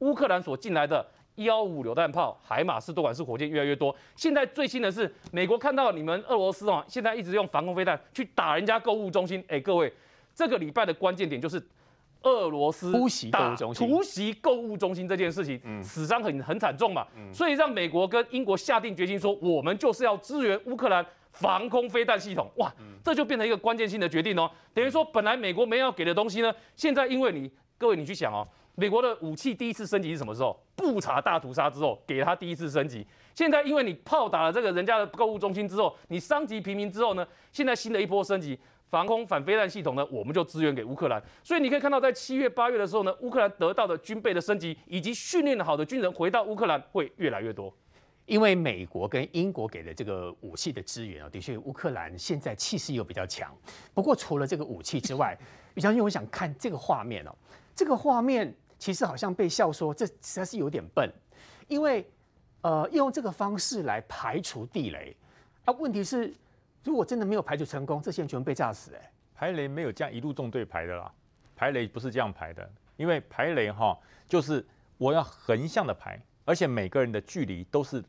[0.00, 3.94] 乌克兰所进来的幺五榴弹炮、海马斯多管式火箭越来越多。
[4.14, 9.42] 现在最新的是，美国看到你们俄罗斯哦，现在一直用防空飞弹去打人家购物中心。
[9.48, 9.92] 哎，各位，
[10.34, 11.64] 这个礼拜的关键点就是
[12.22, 17.06] 俄罗斯突袭购物中心，突袭购物中心这件事情，死伤很很惨重嘛。
[17.32, 21.04] 所以让美国跟英国下定决心说，我们就是要支援乌克兰。
[21.32, 22.72] 防空飞弹系统，哇，
[23.04, 24.50] 这就变成一个关键性的决定哦。
[24.72, 30.58] 等于说，本来美国没要给的东西呢，现在因为你各位你去想哦，美国的武器第一次升级是什么时候？
[30.76, 33.04] 布查大屠杀之后给他第一次升级。
[33.34, 38.58] 现在因为你炮打了这个人家的购物中心之后，你伤及平民之后呢，现在新的一波升级，
[38.90, 41.22] 防空反飞弹系统呢，我们就支援给乌克兰。
[41.42, 47.74] 所以你可以看到，在七月八月的时候呢，乌克兰得到的军备的升级，以及训练好的军人回到乌克兰会越来越多。
[48.26, 53.56] 因为美国跟英国给的这个武器的支援啊，的确乌克兰现在气势又比较强。
[53.94, 55.34] 不过除了这个武器之外，
[55.74, 57.34] 于将军，我想看这个画面哦，
[57.74, 61.10] 这个画面其实好像被笑说这实在是有点笨，
[61.68, 62.08] 因为
[62.60, 65.16] 呃用这个方式来排除地雷
[65.64, 66.32] 啊，问题是
[66.84, 69.12] 如果真的没有排除成功，这些人全部被炸死哎。
[69.34, 71.12] 排雷没有这样一路纵队排的啦，
[71.54, 74.64] 排雷不是这样排的，因为排雷哈就是
[74.98, 78.02] 我要横向的排，而且每个人的距离都是。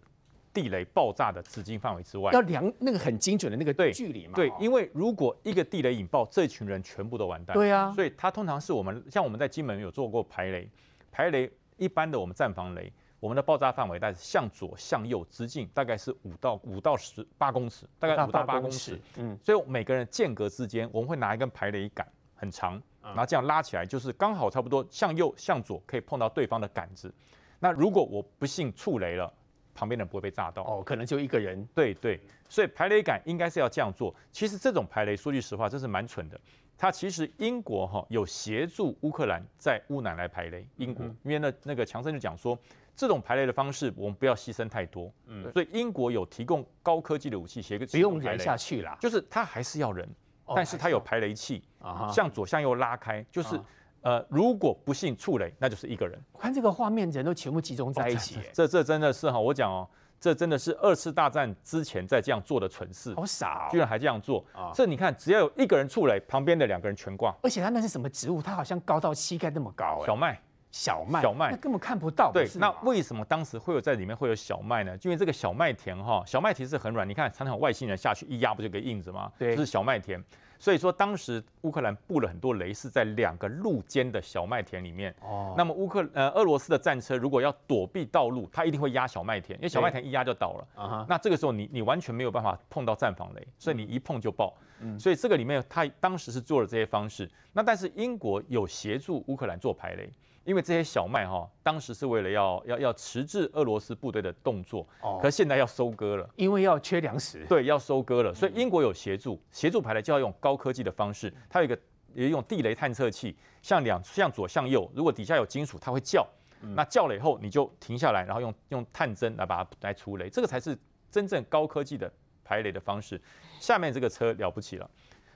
[0.57, 4.33] 地雷爆炸的直径范围之外，要量那个很精准的那个距离嘛？
[4.33, 7.53] 对，因为如果一个地雷引爆，这群人全部都完蛋。
[7.53, 10.67] 对啊，所以它通常是我们像我们在金门有做过排雷，
[11.11, 18.99] 排雷一般的我们站防雷，我们的爆炸范围大概是向左向右直径大概是五到五到十八公尺，大概五到八公尺。
[19.17, 27.13] 嗯，所以每个人间隔之间，我们会拿一根排雷杆很长，然后这样拉起来就是刚好差不多向右向左可以碰到对方的杆子。
[27.59, 29.31] 那如果我不幸触雷了，
[29.77, 30.63] 旁边的人不会被炸到。
[30.63, 31.63] 哦，可能就一个人。
[31.75, 34.13] 对对，所以排雷杆应该是要这样做。
[34.31, 36.39] 其实这种排雷，说句实话，真是蛮蠢的。
[36.75, 40.67] 它其实英国哈有协助乌克兰在乌南来排雷。
[40.77, 42.57] 英国，因为那那个强森就讲说，
[42.95, 45.11] 这种排雷的方式我们不要牺牲太多。
[45.27, 50.07] 嗯，所以英国有提供高科技的武器，协个不用人下去啦，就是它还是要人，
[50.55, 51.63] 但是它有排雷器，
[52.11, 53.59] 向左向右拉开，就是。
[54.07, 56.17] 呃，如果不幸触雷，那就是一个人。
[56.39, 59.85] 看这个画面，人都全部集中在一起，这这真的是哈，我讲哦，
[60.17, 64.71] 这真的是二次大战之前在这样做的蠢事，好傻，居然还这样做啊！
[64.73, 67.35] 这你看，只要有一个人触雷，旁边的两个人全挂。
[67.43, 68.41] 而且他那是什么植物？
[68.41, 70.01] 它好像高到膝盖那么高。
[70.05, 70.39] 小麦，
[70.71, 72.31] 小麦，小麦，那根本看不到。
[72.31, 74.97] 对，那为什么当时会有在里面会有小麦呢？
[75.03, 79.29] 因为这个小麦田哈，小麦田是很软，你看常常有外星人下去一压，不就个印子吗？
[79.37, 80.23] 对，这是小麦田。
[80.59, 85.13] 所以说，当时乌克兰布了很多雷，是在两个路肩的小麦田里面。
[85.21, 85.53] 哦。
[85.57, 90.67] 那么乌克呃俄罗斯的战车如果要躲避道路，它一定会压小麦田，因为小麦田一压就倒了。
[90.75, 91.05] 啊哈。
[91.07, 94.53] 那这个时候你你完全没有办法碰到战防雷，所以你一碰就爆。
[94.81, 94.99] 嗯。
[94.99, 97.29] 所以这个里面他当时是做了这些方式。
[97.53, 100.09] 那但是英国有协助乌克兰做排雷。
[100.47, 111.77] 因为这些小麦哈，当时是为了要要要迟滞俄罗斯部队的动作，哦，可是现在要收割了，因为要缺粮食，对，要收割了，所以英国有协助，协助排雷就要用高科技的方式，它有一个
[112.13, 116.25] 也用地雷探测器，向两向左向右，如果底下有金属，它会叫，
[116.61, 120.77] 那叫了以后你就停下来，然后用用探针来把它来除雷，这个才是
[121.11, 122.09] 真正高科技的
[122.45, 123.21] 排雷的方式。
[123.59, 124.89] 下面这个车了不起了，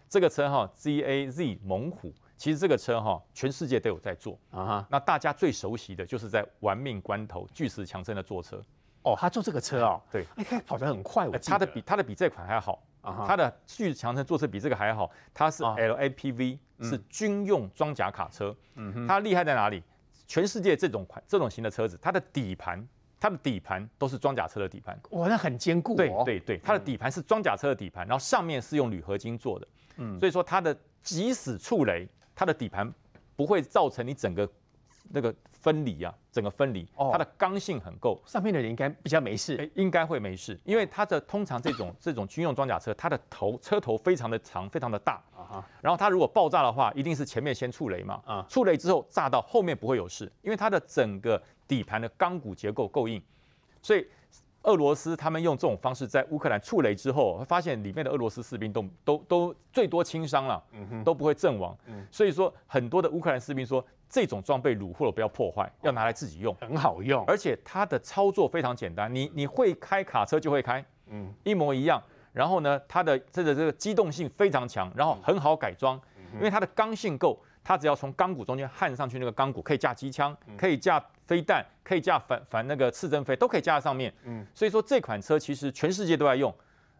[0.07, 2.13] 这个车哈 ZAZ 猛虎。
[2.41, 4.83] 其实这个车哈，全世界都有在做啊。
[4.89, 8.59] 那大家最熟悉的就是在玩命关头，巨石强森的坐车。
[9.03, 11.29] 哦，他坐这个车哦，对，哎，跑得很快。
[11.37, 13.25] 他的比他的比这款还好啊。
[13.27, 18.55] 他的巨石强森坐车比这个还好，它是 LAPV，是军用装甲卡车。
[18.73, 19.83] 嗯哼，它厉害在哪里？
[20.25, 22.83] 全世界这种款这种型的车子，它的底盘，
[23.19, 24.99] 它的底盘都是装甲车的底盘。
[25.11, 25.95] 哇，那很坚固。
[25.95, 29.67] 对对对，它的底盘是装甲车的底盘，然后上面是用铝合金做的。
[29.97, 32.09] 嗯，所以说它的即使触雷。
[32.35, 32.91] 它的底盘
[33.35, 34.49] 不会造成你整个
[35.09, 45.21] 那个分离啊，整个分离，它的刚性很够，上面的人应该比较没事，应该会没事，因为它的通常这种这种军用装甲车，它的头车头非常的长，非常的大，
[45.81, 53.21] 然后它如果爆炸的话，一定是前面先触雷嘛，触雷之后炸到后面不会有事，因为它的整个底盘的钢骨结构够硬，
[53.81, 54.07] 所以。
[54.63, 60.63] 俄罗斯他们用这种方式在乌克兰触雷之后，发现里面的俄罗斯士兵都都都最多轻伤了，
[61.03, 61.75] 都不会阵亡。
[62.11, 72.01] 所以说很多的乌克兰士兵说，这种装备虏获了不要破坏，要拿来自己用，很好用，而且它的操作非常简单，你你会开卡车就会开，嗯，一模一样。
[72.31, 75.99] 然后呢，它的这个这个机动性非常强，然后很好改装，
[76.35, 77.39] 因为它的刚性够。
[77.63, 84.13] 它只要从钢骨中间焊上去，那个钢骨可以架机枪，可以架飞弹，可以架反反那个刺针飞，都可以架在上面。
[84.23, 86.53] 嗯，所以说这款车其实全世界都在用。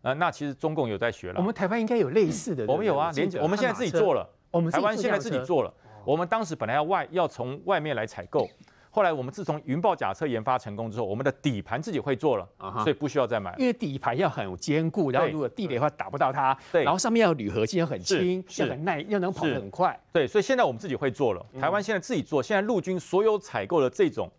[0.04, 1.40] 呃，那其实中共有在学了。
[1.40, 2.66] 我们台湾应该有类似的。
[2.66, 4.28] 我们有啊，连我们现在自己做了。
[4.50, 5.74] 我们台湾现在自己做了。
[6.04, 8.50] 我们当时本来要外要从外面来采购。
[8.94, 12.46] 后来我们自从云豹甲车研发成功之后，我们的底盘自己会做了，
[12.84, 13.56] 所以不需要再买。
[13.58, 19.98] 因为底盘要很坚固，然后如果地雷的话打不到它，对，然后上面要铝合金，要很轻，要很耐，要能跑得很快。
[20.12, 21.46] 对，所以现在我们自己会做了。
[21.58, 24.30] 台湾现在自己做，现在陆军所有采购的这种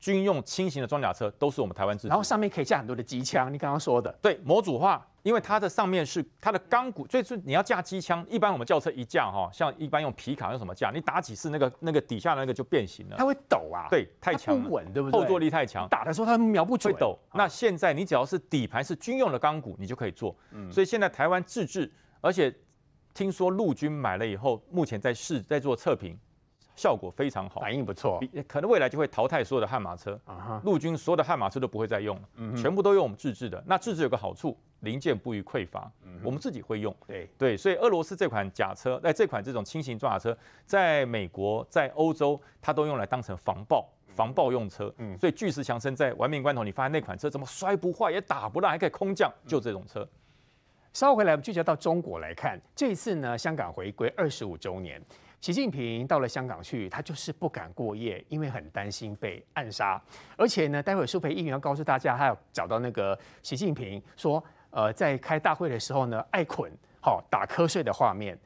[0.00, 2.08] 军用轻型的装甲车都是我们台湾制。
[2.08, 4.10] 然后上面可以架很多的机枪，你刚刚说的。
[4.20, 5.06] 对，模组化。
[5.22, 15.20] 因为它的上面是它的钢骨，最是你要架机枪，一般我们轿车一架哈，像一般用皮卡用什么架，你打几次那个那个底下的那个就变形了，它会抖啊，对，太强不稳，对不对？
[15.20, 17.18] 后坐力太强，打的时候它瞄不准，会抖。
[17.34, 20.34] 那现在你只要是底盘是军用的钢骨，你就可以做。
[20.52, 22.50] 嗯，所以现在台湾自制，而且
[23.12, 26.18] 听说陆军买了以后，目前在试在做测评。
[26.76, 30.18] 效果非常好，反应不错，可能未来就会淘汰所有的悍马车，
[30.64, 33.62] 陆军所有的悍马车都不会再用了，全部都用我们自制的。
[33.66, 35.90] 那自制有个好处，零件不予匮乏，
[36.22, 36.94] 我们自己会用。
[37.06, 44.92] 对对，所以俄罗斯这款甲车，哎，这款这种轻型装甲车，在美国、在欧洲，它都用来当成防爆、防爆用车。
[45.18, 50.08] 所以巨石强森在玩命关头，你发现那款车怎么摔不坏，也打不烂，还可以空降，就这种车。
[50.92, 55.00] 稍后回来，我们聚焦到中国来看，这一次呢，香港回归二十五周年。
[55.40, 60.00] 习近平到了香港去，他就是不敢过夜，因为很担心被暗杀。
[60.36, 68.38] 而且呢，待会苏培议员要告诉大家，他要找到那个习近平说，呃，在开大会的时候呢，爱捆，好打瞌睡的画面。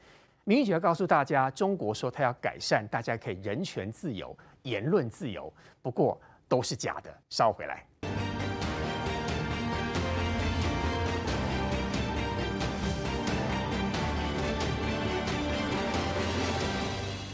[0.45, 5.53] 民意局要告诉大家，中国说他要改善，大家可以人权自由、言论自由，
[5.83, 7.13] 不过都是假的。
[7.29, 7.85] 稍回来。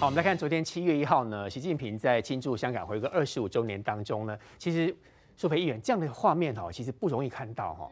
[0.01, 4.97] 好，我们来看昨天七月一号呢，习近平在庆祝香港回归二十五周年当中呢，其实
[5.37, 7.91] 苏培议员这样的画面哈，其实不容易看到哈，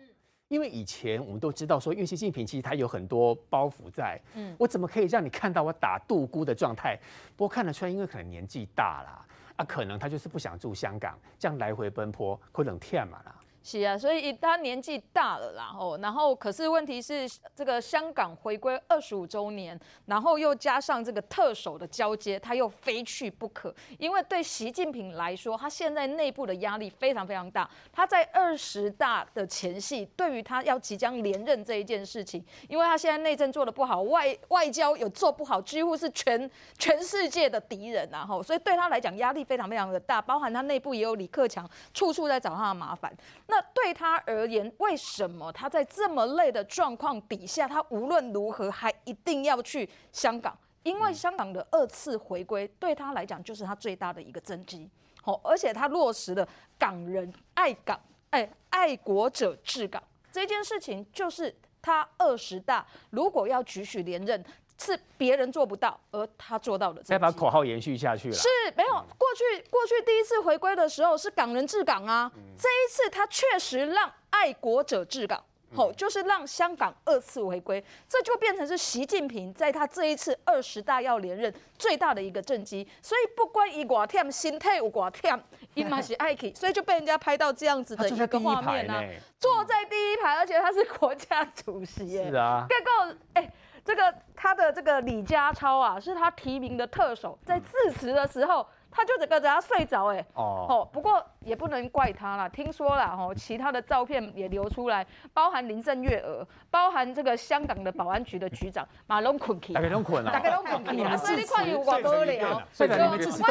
[0.49, 6.99] 因为以前我们都知道说，因为习近平其实他有很多包袱在，嗯，我怎么可以让你看到我打杜姑的状态？
[7.37, 13.35] 不过看得出来，因为可能年纪大了啊，可能他就是不想住香港，这样来回奔波，可能天嘛啦。
[13.71, 23.75] 是啊，所以他年纪大了啦，哦，然后可是问题是这个香港回归二十五周年，然后又加上这个特首的交接，他又非去不可。
[23.99, 27.69] 因为对习近平来说，他现在内部的压力非常非常大。
[27.93, 43.15] 他在二十大的前夕，对于他要即将连任这一件事情，因为他现在内政做得不好，外外交有做不好，几乎是全全世界的敌人，然后所以对他来讲压力非常非常的大，包含他内部也有李克强，处处在找他的麻烦。
[43.47, 50.57] 那对他而言，为什么他在这么累的状况底下，他无论如何还一定要去香港？
[50.83, 54.88] 因为香港的二次回归对他来讲就是他最大的一个增肌。
[55.23, 64.44] 好，而且他落实了港人爱港、爱爱国者治港这件事情，就是他二十大如果要继续连任。
[64.81, 67.03] 是别人做不到，而他做到了。
[67.03, 68.35] 再把口号延续下去了。
[68.35, 72.31] 是没有过去，过去第一次回归的时候是港人治港啊。
[72.37, 75.43] 嗯、这一次他确实让爱国者治港，
[75.75, 82.87] 吼、嗯，就是让香港二次回归，这就变成是习近平在他这一次二十大要连任最大的一个政绩。
[83.03, 85.41] 所以不管伊寡忝，心态有寡忝，
[85.75, 89.03] 伊嘛是爱去，所以就被人家拍到这样子的一个画面啊。
[89.41, 92.31] 坐在第一排，而且他是国家主席耶。
[92.31, 92.64] 是啊。
[92.69, 93.53] 结果哎。
[93.88, 98.66] 这个他的这个李家超啊，是他提名的特首，在致辞的时候。
[98.90, 102.48] 他就整个在他睡着哎哦，不过也不能怪他啦。
[102.48, 112.62] 听说了哦，其他的照片也流出来，包含林郑月娥，包含这个香港的保安局的局长马龙坤大家都困了，大家都困了，所以你看有我多聊。
[112.79, 112.87] 为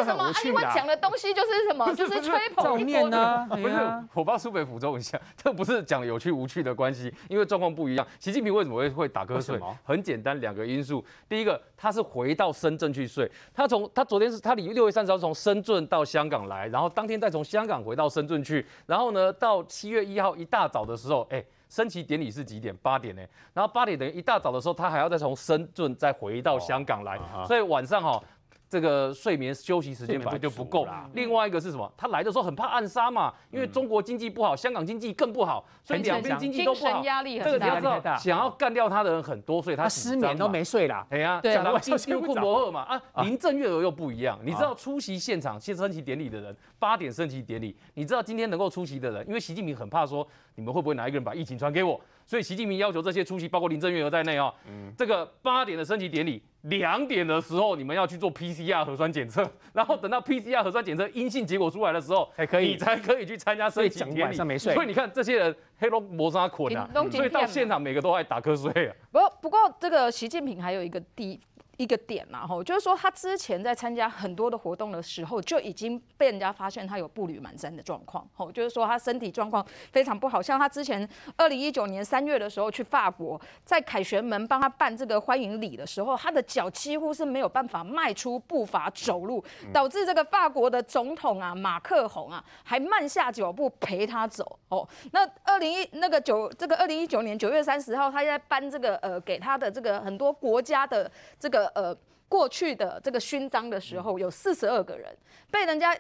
[0.04, 0.23] 什么？
[0.23, 1.91] 啊，因为讲的东西就是什么？
[1.95, 3.47] 就是吹捧一波呢？
[3.50, 3.76] 不是，
[4.13, 8.06] 我帮苏北辅助一下，这不是讲有趣无趣的关系，因为状况不一样。
[8.19, 9.60] 习近平为什么会会打瞌睡？
[9.84, 11.04] 很简单，两个因素。
[11.28, 13.30] 第一个，他是回到深圳去睡。
[13.54, 22.76] 他从他昨天是他离六月三十号从深圳到香港来，然后当天再从香港回到深圳去，然后呢，到七月一号一大早的时候，哎，升旗典礼是几点？
[22.78, 23.22] 八点呢？
[23.54, 28.24] 然后八点等于一大早的时候，他还要再从深圳再回到香港来，哦、所以晚上哈、哦。
[28.70, 30.86] 这个睡眠休息时间本来就不够。
[31.14, 31.92] 另外一个是什么？
[31.96, 37.04] 他来的时候很怕暗杀嘛，因为中国经济不好，香港经济更不好，所以两边经济都不好。
[37.04, 38.18] 压力很大。
[38.18, 41.06] 想要干掉他的人很多，所以他失眠都没睡啦。
[41.10, 44.38] 哎呀， 讲到金库摩尔嘛啊，林郑月娥又不一样。
[44.44, 47.76] 你知道出席现场先升旗典礼的人，八点升旗典礼。
[47.94, 52.00] 你知道今天能够出席的人，因为习近平很怕说你们会不会哪一个人把疫情传给我。
[52.28, 64.22] 所以习近平要求这些出席，包括林郑月娥在内哦，嗯，这个八点的升旗典礼，两点的时候你们要去做 PCR 核酸检测，然后等到 PCR 核酸检测阴性结果出来的时候，才可以，你才可以去参加升旗典礼。
[64.24, 64.74] 晚上没睡。
[64.74, 68.96] 所以你看这些人黑龙磨砂捆啊，所以到现场每个都爱打瞌睡啊。
[69.10, 71.40] 不不过这个习近平还有一个第。
[71.78, 80.42] 一个点嘛，吼，就是说他之前在参加很多的活动的时候，就已经被人家发现他有步履蹒跚的状况，吼，就是说他身体状况非常不好。
[80.42, 94.58] 像他之前二零一九年三月的时候去法国，在凯旋门帮他办这个欢迎礼的时候，他的脚几乎是没有办法迈出步伐走路，导致这个法国的总统啊马克宏啊还慢下脚步陪他走。
[94.70, 101.67] 哦，那二零一那个九这个二零一九年九月三十号，他在颁这个呃给他的这个很多国家的这个。
[101.76, 101.96] 呃，
[102.30, 105.16] 过去的这个勋章的时候，有四十二个人
[105.50, 105.98] 被人家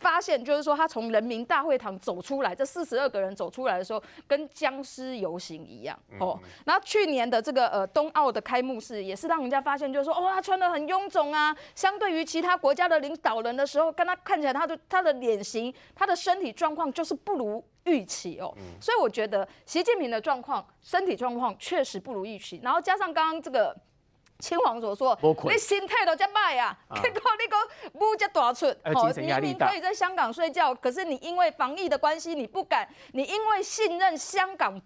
[0.00, 6.38] 发现，就是说他从人民大会堂走出来，这四十二个人走出来的时候，跟僵尸游行一样哦。
[6.64, 18.56] 然后去年的这个呃冬奥的开幕式，也是让人家发现，就是说哦，他穿的很臃肿啊，相对于其他国家的领导人的时候，跟他看起来，他的他的脸型，他的身体状况就是不如预期哦。
[18.80, 22.60] 所以我觉得习近平的状况，身体状况确实不如预期。
[22.62, 23.76] 然后加上刚刚这个。
[24.38, 27.56] 亲王所说，你心态都这坏啊，结果你个
[27.98, 34.80] 母这大出，哦，明明可以在香港睡觉，可是你因为防疫的关系，你不敢，你因为信任香港。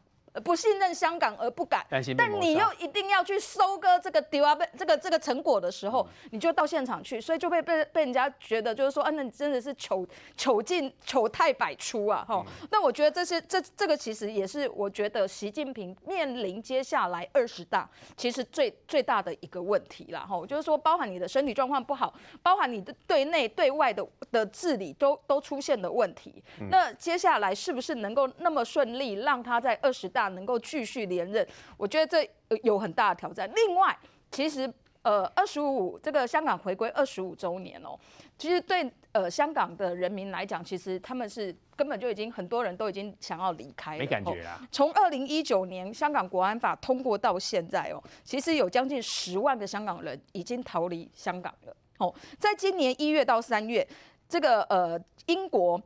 [0.44, 1.84] 不信任香港而不敢，
[2.16, 10.06] 但你又一定要去收割这个丢啊，这个这个成果的时候，你就到现场去，所以就被被被人家觉得就是说，啊，那你真的是糗
[10.36, 12.44] 糗尽糗态百出啊，哈。
[12.70, 26.42] 那我觉得这是这这个其实也是我觉得习近平面临接下来二十大其实最最大的一个问题了，哈，就是说包含你的身体状况不好，包含你的对内对外的的治理都都出现的问题。
[26.70, 31.46] 那接下来是不是能够那么顺利让他在二十大能够继续连任，
[31.76, 33.50] 我觉得这有很大的挑战。
[33.54, 33.96] 另外，
[34.30, 37.98] 其实呃二十五这个香港回归二十五周年哦，
[38.38, 44.60] 其实对呃香港的人民来讲，其实他们是根本就已经很多人都已经想要离开了，没感觉啦。
[44.70, 53.86] 从二零一九年香港国安法通过到现在哦，其实有将近十万个香港人已经逃离香港了哦，在今年一月到三月，
[54.28, 55.80] 这个呃英国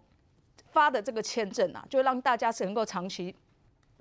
[0.68, 3.34] 发的这个签证啊，就让大家是能够长期。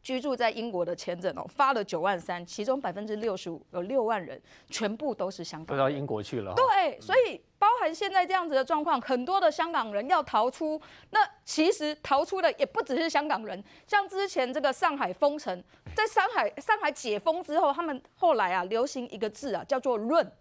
[0.06, 4.40] 居住在英国的签证哦，发了九万三，其中百分之六十五有六万人
[4.70, 6.54] 全部都是香港，都到英国去了。
[6.54, 10.80] 对，所以包含现在这样子的状况，很多的香港人要逃出，
[11.10, 15.64] 那其实逃出的也不只是香港人，像之前这个上海封城，
[15.96, 20.32] 在上海上海解封之后，他们后来啊流行一个字啊，叫做“润”，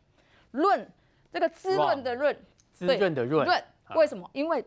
[0.52, 0.86] 润
[1.32, 2.36] 这个滋润的润，
[2.74, 4.28] 滋润的润，润为什么？
[4.34, 4.62] 因为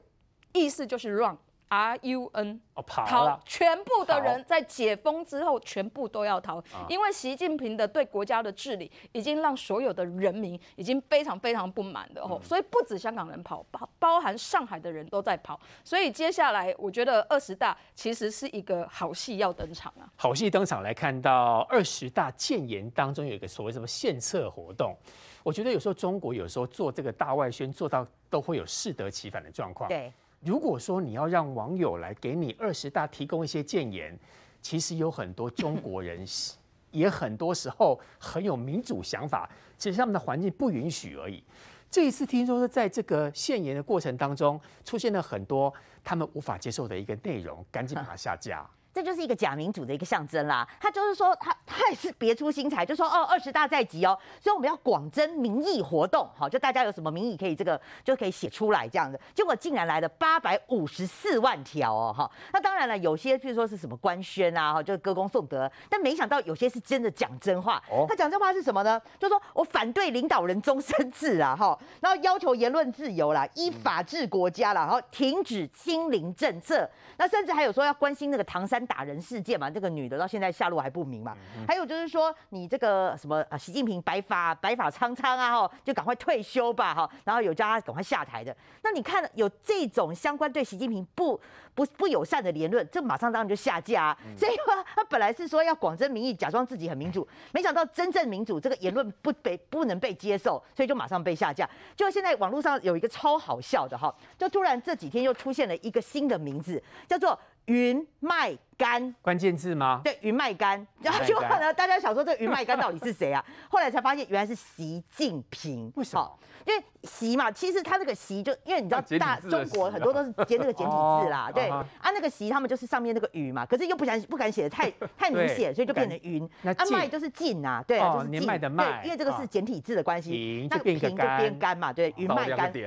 [0.54, 1.38] 意思就是 run。
[1.70, 24.96] R U N 哦，跑逃，全部的人在解封之后全部都要逃，因为习近平的对国家的治理已经让所有的人民已经非常非常不满的哦，所以不止香港人跑，包包含上海的人都在跑，所以接下来我觉得二十大其实是一个好戏要登场啊，好戏登场来看到二十大建言当中有一个所谓什么献策活动，
[25.44, 30.14] 我觉得有时候中国有时候做这个大外宣做到都会有适得其反的状况，对。
[30.42, 34.18] 如果说你要让网友来给你二十大提供一些建言，
[34.62, 36.26] 其实有很多中国人
[36.92, 41.44] 也很多时候很有民主想法，只是他们的环境不允许而已。
[41.90, 45.74] 这一次听说是在这个献言的过程当中，出现了很多
[46.04, 48.70] 他们无法接受的一个内容，赶紧把它下架。
[48.98, 50.68] 这就是一个假民主的一个象征啦。
[50.82, 59.20] 他就是说，他他也是别出心裁，就说哦，二十大在即哦，所以我们要广征民意活动，好，就大家有什么民意可以这个就可以写出来这样子。
[59.36, 62.32] 结果竟然来了八百五十四万条哦，哈。
[62.52, 67.80] 那当然了，有些譬如说是什么官宣啊，哈，就是歌功颂德，但没想到有些是真的讲真话。
[68.10, 69.00] 他讲真话是什么呢？
[69.20, 78.87] 就说我反对领导人终身制啊，哈，然后要求言论自由啦，依法治国家啦，然后停止清零政策，那甚至还有说要关心那个唐山。
[78.88, 81.36] 打人事件嘛，这个女的到现在下落还不明嘛。
[81.68, 87.10] 还有就是说，你这个什么啊，习近平白发白发苍苍啊，哈，就赶快退休吧，哈。
[87.26, 88.56] 然后有叫他赶快下台的。
[88.82, 91.40] 那你看有这种相关对习近平不
[91.76, 94.18] 不不友善的言论，这马上当然就下架啊。
[94.38, 101.70] 所以他他本来是说要广征民意，假装自己很民主，没想到真正民主这个言论不被不能被接受，所以就马上被下架。
[101.96, 107.38] 就现在网络上有一个超好笑的哈，就突然这几天又出现了一个新的名字，叫做。
[107.68, 110.02] 云麦干，关键字吗？
[110.04, 110.86] 对，云麦干。
[111.02, 113.44] 然后结果呢，大家想说这个云麦干到底是谁啊？
[113.70, 115.92] 后来才发现原来是习近平。
[115.96, 116.40] 为什么？
[116.66, 126.48] 因为习嘛，其实他那个习就因为你知道大中国很多都是接那个简体字啦， 对啊，那个习他们就是上面那个雨嘛，可是又不想不敢写的太 太明显，所以就变成云。
[126.64, 132.70] 那麦就是进啊，对，就是年迈的迈，因为这个是简体字的关系，那平就变干嘛，对，云麦干。
[132.70, 132.84] 对，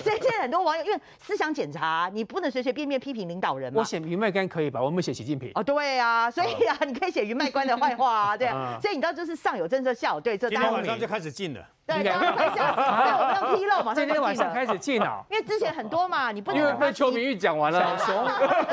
[0.00, 3.80] 所以现在很多网友因为思想检查，你不能随随便便批评领导人嘛。
[3.80, 4.80] 我写云麦干可以吧？
[4.80, 5.50] 我没写习近平。
[5.54, 10.48] 哦，对啊，所以啊， 你可以写云麦官的坏话啊， 对啊，所以你知道就是上有政策，下有对策。
[10.48, 11.60] 今天晚上就开始禁了。
[11.86, 13.94] 对，刚刚开始，对，我们要披露嘛。
[13.94, 16.60] 今天晚上开始禁了，因为之前很多嘛，你不能。
[16.60, 17.96] 因为被邱明玉讲完了。
[17.96, 18.28] 小熊，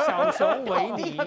[0.07, 1.21] 小熊 维尼，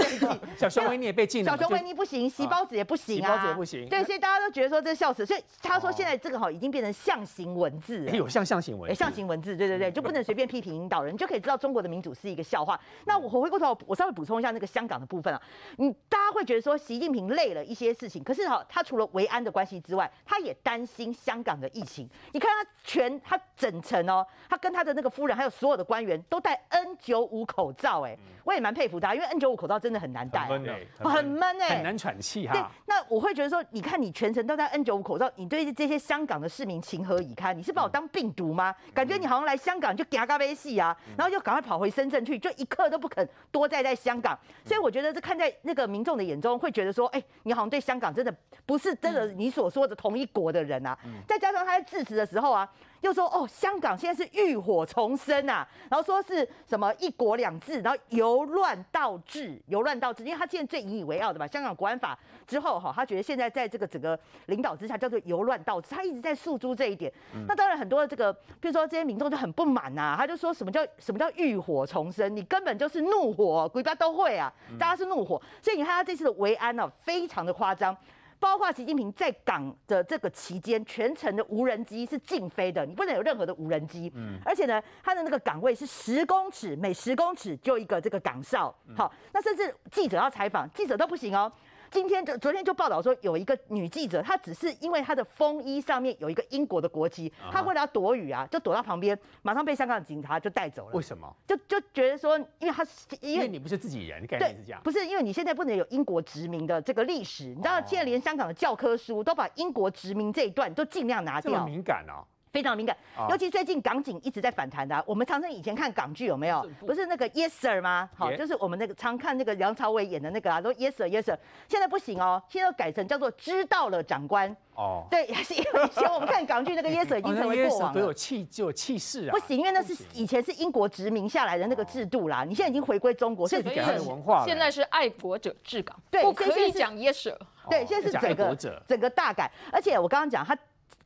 [0.58, 1.52] 小熊维尼也被禁了。
[1.52, 3.38] 小熊维尼不行，习包子也不行啊。
[3.38, 3.88] 子也不行。
[3.88, 8.04] 对，所以大家都觉得说这是笑死，所以他说现在这个哈已经变成象形文字。
[8.06, 8.98] 有像象形文字。
[8.98, 12.76] 象形文字，对对对，就不能随便批评领导人，你就可以知道中国的民主是一个笑话。
[13.04, 15.40] 那我回过头，我稍微补充一下那个香港的部分啊，
[15.76, 22.08] 你大家会觉得说习近平累了一些事情，可是哈，他除了维安的关系之外，他也担心香港的疫情。
[22.32, 22.50] 你看。
[22.56, 32.54] 他全他整层哦，他跟他的那个夫人还有所有的官员都戴 N 九五口罩，哎，我也蛮佩服他，因为 N 九五口罩真的很难戴，很闷哎，很闷哎，很难喘气哈。
[32.54, 37.54] 对，那我会觉得说，你看你全程都戴 N 九五口罩，你对这些香港的市民情何以堪？
[37.58, 38.74] 你是把我当病毒吗？
[38.94, 44.38] 感觉你好像来香港就嘎嘎杯戏啊，然后就赶快跑回深圳去，就一刻都不肯多待在香港。
[44.64, 48.34] 所以我觉得这看在那个民众的眼中，会觉得说，哎，你好像对香港真的
[48.64, 50.98] 不是真的你所说的同一国的人啊。
[51.28, 52.46] 再加上他在致辞的时候。
[52.52, 52.66] 啊，
[53.02, 67.12] 又说哦，香港现在是浴火重生啊，然后说是什么一国两制，然后由乱到治，由乱到治，因为他现在最引以为傲的嘛，香港国安法之后哈，他觉得现在在这个整个领导之下叫做由乱到治，他一直在诉诸这一点。
[67.46, 72.34] 那当然很多的这个，比如说这些民众就很不满呐、啊，他就说什么叫什么叫浴火重生？
[72.34, 77.96] 你根本就是怒火，鬼巴都会啊，大家是怒火，所以你看他这次的维安呢、啊，非常的夸张。
[78.38, 84.12] 包括习近平在港的这个期间，全程的无人机是禁飞的，你不能有任何的无人机。
[84.14, 88.74] 嗯，而且呢，他的那个岗位是十公尺，每十公尺就一个这个岗哨。
[88.96, 91.50] 好，那甚至记者要采访，记者都不行哦。
[91.90, 100.92] 今天就昨天就报道说，有一个女记者，她只是因为她的风衣上面有一个英国的国旗，她为了要躲雨啊，就躲到旁边，马上被香港警察就带走了。
[100.94, 101.34] 为什么？
[101.46, 102.84] 就就觉得说，因为她
[103.20, 104.80] 因为，因为你不是自己人，概念是这样。
[104.82, 111.52] 不是，因为你现在不能有英国殖民的这个历史，你知道，现在连香港的教科书都把英国殖民这一段都尽量拿掉。
[111.52, 112.26] 这么敏感哦。
[112.56, 112.96] 非常敏感，
[113.28, 115.04] 尤其最近港警一直在反弹的、啊。
[115.06, 116.66] 我们常常以前看港剧有没有？
[116.86, 118.08] 不是那个 Yes Sir 吗？
[118.16, 121.38] 好，就是我们那个常看那个梁朝伟演的那个啊，说 Yes Sir Yes Sir。
[121.68, 124.56] 现在不行哦，现在要改成叫做知道了长官。
[124.74, 128.00] 哦，对，是 因为以前我们看港剧那个 Yes Sir 已经成为过往了。
[128.00, 129.32] 都有气就有气势啊。
[129.32, 132.42] 不行，因为那是以前是英国殖民下来的那个制度啦。
[132.42, 134.46] 你现在已经回归中国，是给他的文化。
[134.46, 137.38] 现在是爱国者治港，对，不可以讲 Yes Sir。
[137.68, 138.56] 对，现在是整个
[138.88, 140.56] 整个大改，而且我刚刚讲他。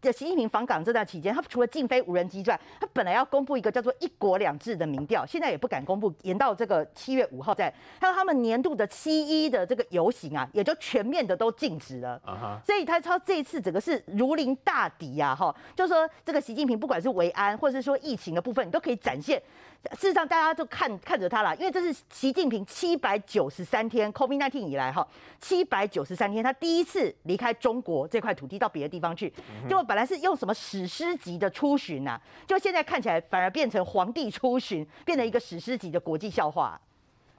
[0.00, 7.72] 在习近平访港这段期间，他除了禁飞无人机之外，他本来要公布一个叫做“一国两制”的民调，现在也不敢公布，延到这个七月五号再。
[8.00, 12.20] 还有他们年度的七一的这个游行啊，也就全面的都禁止了。
[12.26, 12.66] Uh huh.
[12.66, 19.40] 所以他说这一次整个是如临大敌呀，哈，就是说这个习近平不管是维安或者是说疫情的部分，你都可以展现。
[19.98, 25.06] 事实上，大家就看看着他了，因为这是习近平七百九十三天 COVID-19 以来哈，
[25.40, 29.32] 七百九十三天他第一次离开中国这块土地到别的地方去，
[29.70, 32.16] 就本来是用什么史诗级的出巡呐，
[32.46, 36.80] 就现在看起来反而变成皇帝出巡，变成一个史诗级的国际笑话。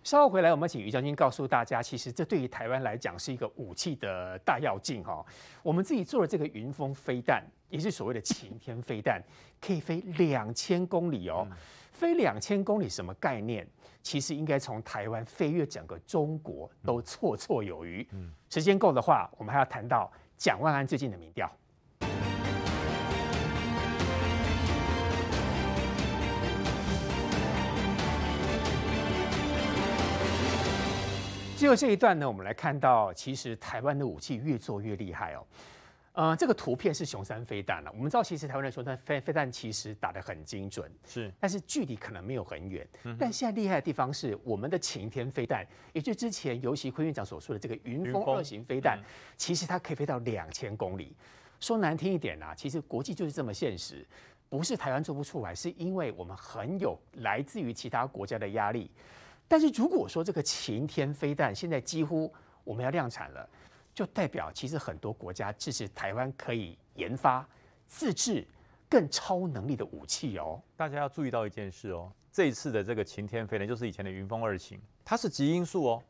[0.03, 5.25] 稍后回来，我们请于将军告诉大家，其实这对于台湾来讲是一个武器的大要进哈。
[5.63, 9.23] 我们自己做的这个云峰飞弹，也是所谓的晴天飞弹，
[9.61, 11.47] 可以飞两千公里哦。
[11.93, 13.65] 飞两千公里什么概念？
[14.03, 18.05] 其实应该从台湾飞越整个中国都绰绰有余。
[18.11, 21.49] 嗯，时间够的话，我们还要谈到蒋万安最近的民调。
[31.61, 35.45] 最后这一段呢，我们来看到，其实台湾的武器越做越厉害哦。
[36.13, 37.91] 呃，这个图片是雄三飞弹了。
[37.91, 42.87] 我们知道，其实台湾的雄三飞飞弹其实打得很精准，是，但是距离可能没有很远。
[43.03, 49.05] 嗯、但现在厉害的地方是，我们的晴天飞弹，也就是之前尤其坤院长所说的这个云峰二型飞弹，嗯、
[49.37, 51.15] 其实它可以飞到两千公里。
[51.59, 54.03] 说难听一点啊，其实国际就是这么现实，
[54.49, 58.89] 不是台湾做不出来，是因为我们很有来自于其他国家的压力。
[59.51, 62.31] 但是如果说这个晴天飞弹现在几乎
[62.63, 63.45] 我们要量产了。
[63.93, 67.45] 就代表其实很多国家支持台湾可以研发
[67.85, 68.47] 自制
[68.87, 70.61] 更超能力的武器哦。
[70.77, 76.03] 大家要注意到一件事哦，这一次的这个晴天飞弹就是以前的云峰二型，它是极音速哦，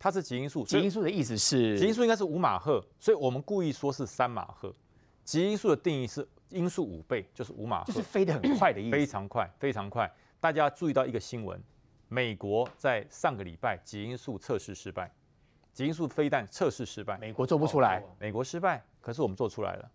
[0.00, 0.64] 它是极音速。
[0.66, 1.78] 极音速的意思是？
[1.78, 4.74] 极音速应该是五马赫，所以我们故意说是三马赫。
[5.22, 8.90] 极音速的定义是音速五倍，就是五马赫，就是飞得很快的意思。
[8.98, 10.12] 非常快，非常快。
[10.40, 11.62] 大家注意到一个新闻，
[12.08, 15.10] 美国在上个礼拜极音速测试失败。
[15.72, 19.88] 极音速飞弹测试失败，美国做不出来，美国失败，可是我们做出来了，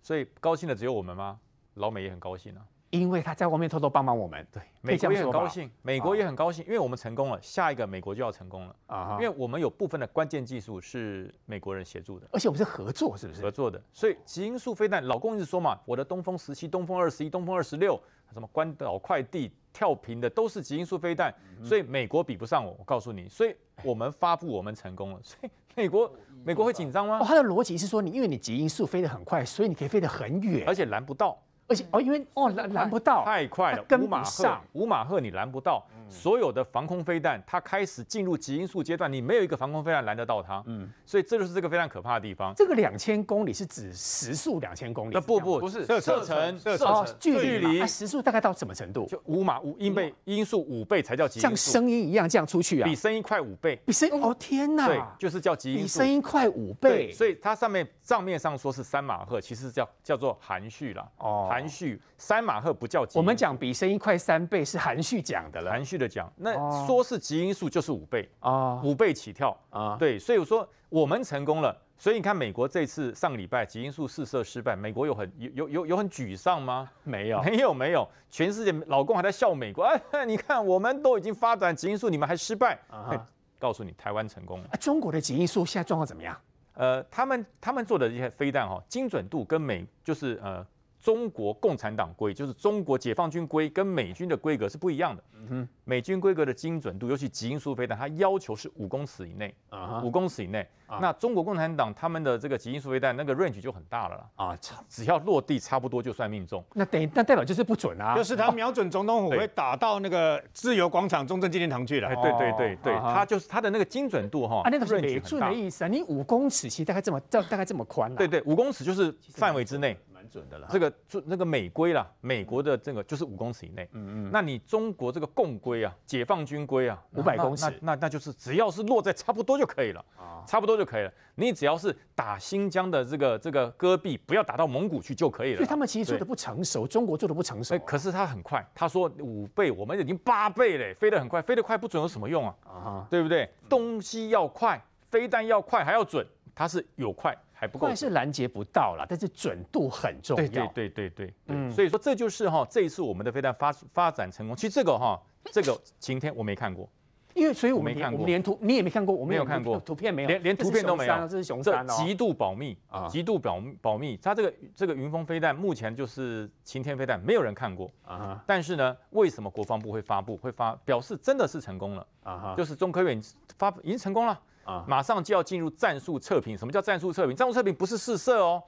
[0.00, 1.40] 所以高兴的只有我们吗？
[1.74, 13.42] 老美也很高兴啊，因为他在外面偷偷帮忙我们，对，美国也很高兴，美国也很高兴，因为我们成功了，下一个美国就要成功了啊，因为我们有部分的关键技术是美国人协助的，而且我们是合作，是不是？
[13.42, 18.00] 合作的，所以极音速飞弹，老公一直说嘛，我的东风十七、东风二十一、东风二十六，
[18.32, 19.52] 什么关岛快递。
[19.76, 21.30] 跳频的都是极音速飞弹，
[21.62, 22.74] 所以美国比不上我。
[22.78, 26.10] 我告诉你，所以我们发布我们成功了，所以美国
[26.42, 27.18] 美国会紧张吗？
[27.20, 31.38] 哦，他的逻辑是说，你因为你极音速飞得很快，所以你可以飞得很远，而且拦不到。
[31.68, 34.62] 而且哦，因为哦拦拦不到，太快了，跟不上。
[34.72, 40.62] 五马赫你拦不到，所有的防空飞弹它开始进入极音速阶段，你没有一个防空飞弹拦得到它。
[40.66, 42.54] 嗯，所以这就是这个非常可怕的地方。
[42.54, 45.14] 这个两千公里是指时速两千公里？
[45.14, 49.06] 那不不不是射程射程距离时速大概到什么程度？
[49.06, 52.84] 就五马五音倍音速五倍才叫极音速，像声音一样这样出去啊？
[52.84, 54.86] 比声音快五倍，比声哦天哪！
[54.86, 57.10] 对，就是叫极音速，比声音快五倍。
[57.10, 62.36] 所以它上面账面上说是三马赫，其实叫叫做含蓄啦哦，含蓄三。
[62.36, 66.30] 三马赫不叫极，我们讲比声音快三倍是含蓄讲的了，含蓄的讲。
[66.36, 66.54] 那
[66.86, 69.96] 说是极音速就是五倍啊，五倍起跳啊。
[69.98, 71.74] 对，所以我说我们成功了。
[71.98, 76.88] 所以你看，美国这次上个礼拜极音速试射失败，美国有很有有有有很沮丧吗？
[77.02, 78.06] 没有，没有，没有。
[78.28, 79.82] 全世界老公还在笑美国，
[80.12, 82.78] 哎，你看我们都已经发展极音速，你们还失败。
[83.58, 84.68] 告诉你，台湾成功了。
[84.78, 86.38] 中国的极音速现在状况怎么样？
[86.76, 90.64] 呃，他们他们做的这些飞弹哈，精准度跟美就是呃。
[91.06, 95.22] 中国共产党规，就是中国解放军规跟美军的规格是不一样的。
[95.34, 100.66] 嗯哼，美军规格的精准度，尤其极音速飞弹，它要求是五公尺以内啊，五公尺以内。
[101.00, 106.64] 那中国共产党他们的这个极音速飞弹那个 range 就很大了啦啊，只要落地差不多就算命中。
[106.74, 112.12] 那等于那代表就是不准啊，就是他瞄准总统府会打到那个自由广场、中正纪念堂去了。
[112.16, 118.12] 对对对对，它就是它的那个精准度哈，啊，那个是美准的意思啊，你五公尺其实大概这么大大概这么宽。
[118.16, 119.96] 对对，五公尺就是范围之内。
[120.28, 123.88] 准的了，这个就那个美规啦，美国的这个就是五公尺以内。
[123.92, 131.12] 嗯嗯，那你中国这个共规啊，解放军规啊，五百公尺，那那那就是只要是落在差不多就可以了啊，差不多就可以了。
[131.34, 135.56] 你只要是打新疆的这个这个戈壁，不要打到蒙古去就可以了。
[135.56, 137.78] 所以他们其实做的不成熟，中国做的不成熟。
[137.80, 142.54] 可是他很快，他说五倍，我们已经八倍嘞，飞得很快，飞得快不准有什么用啊？
[142.64, 143.48] 啊，对不对？
[143.68, 147.36] 东西要快，飞弹要快还要准，它是有快。
[147.58, 150.46] 还不够，但是拦截不到了，但是准度很重要。
[150.46, 154.54] 对对对对对，嗯，所以说这就是哈，这一次我们的飞弹发发展成功。
[154.54, 155.18] 其实这个哈，
[155.50, 156.86] 这个晴天我没看过，
[157.32, 161.28] 因为所以我没看过，连图你也没看过，我没有看过图片没有，连连图片都没有。
[161.28, 164.18] 这是雄三哦，极度保密啊，极度保保密。
[164.18, 168.44] 它这个这个云峰飞弹目前就是晴天飞弹，没有人看过啊。
[168.46, 172.54] 但是呢，为什么国防部会发布会发表示真的是成功了啊？
[172.54, 173.18] 就是中科院
[173.58, 174.38] 发已经成功了。
[174.66, 176.58] 啊，马上就要进入战术测评。
[176.58, 177.34] 什么叫战术测评？
[177.34, 178.62] 战术测评不是试射哦，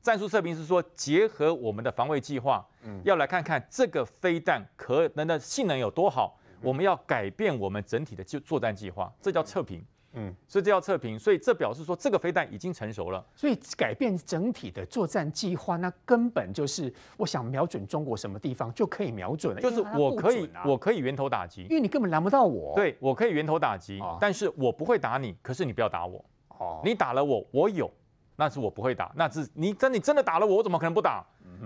[0.00, 9.84] 战术测评是说结合我们的防卫计划，嗯，要来看看这个飞弹可能的性能有多好，我们要改变我们整体的就作战计划，这叫测评。
[10.14, 13.24] 嗯，所以这要测评，所以这表示说这个飞弹已经成熟了。
[13.34, 19.60] 所以改变整体的作战计划，那根本就是我想瞄准中国什么地方就可以瞄准了。
[19.60, 22.74] 就是我可以，我可以源头打击，因为你根本拦不到我。
[22.76, 26.24] 对，我可以源头打击，但是我不会打你，可是你不要打我。
[26.48, 27.90] 哦，你打了我，我有，
[28.36, 31.24] 那是我不会打，那是你真你真的打了我，我怎么可能不打？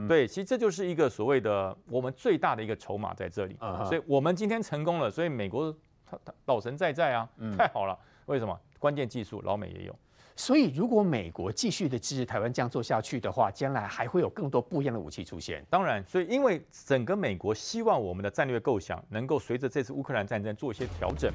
[0.09, 3.57] 对，其实这就是一个所谓的我们最大的一个筹码在这里。
[3.85, 5.75] 所以我们今天成功了，所以美国
[6.07, 7.99] 他他老神在在啊，太好了。
[8.29, 8.59] 为什么？
[8.79, 9.99] 关键技术老美也有，
[10.37, 15.65] 所以如果美国继续的支持台湾这样做下去的话，将来还会有更多不一样的武器出现。
[15.69, 21.33] 当然，所以因为整个美国希望我们的战略构想能够随着这次乌克兰战争做一些调整，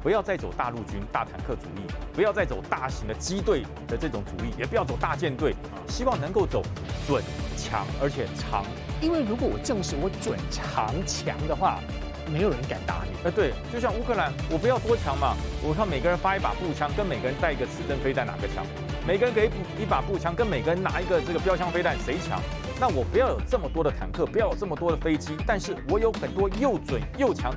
[0.00, 1.84] 不要再走大陆军、大坦克主义，
[2.14, 5.54] 不要再走大型的机队的这种主义，也不要走大舰队，
[5.88, 6.62] 希望能够走
[7.06, 7.22] 准、
[7.56, 8.64] 强而且长。
[9.02, 11.80] 因为如果我证实我准、长、强的话。
[12.28, 18.64] 没有人敢打你，啊，对，就像乌克兰，我不要多强嘛，我看每个人发一把步枪，跟每个人带一个刺针飞弹哪个强？
[19.06, 19.50] 每个人给
[19.80, 22.40] 一把步枪，跟每个人拿一个这个标枪飞弹谁强？
[22.80, 27.52] 那我不要有这么多的坦克，不要有这么多的飞机，但是我有很多又准又强。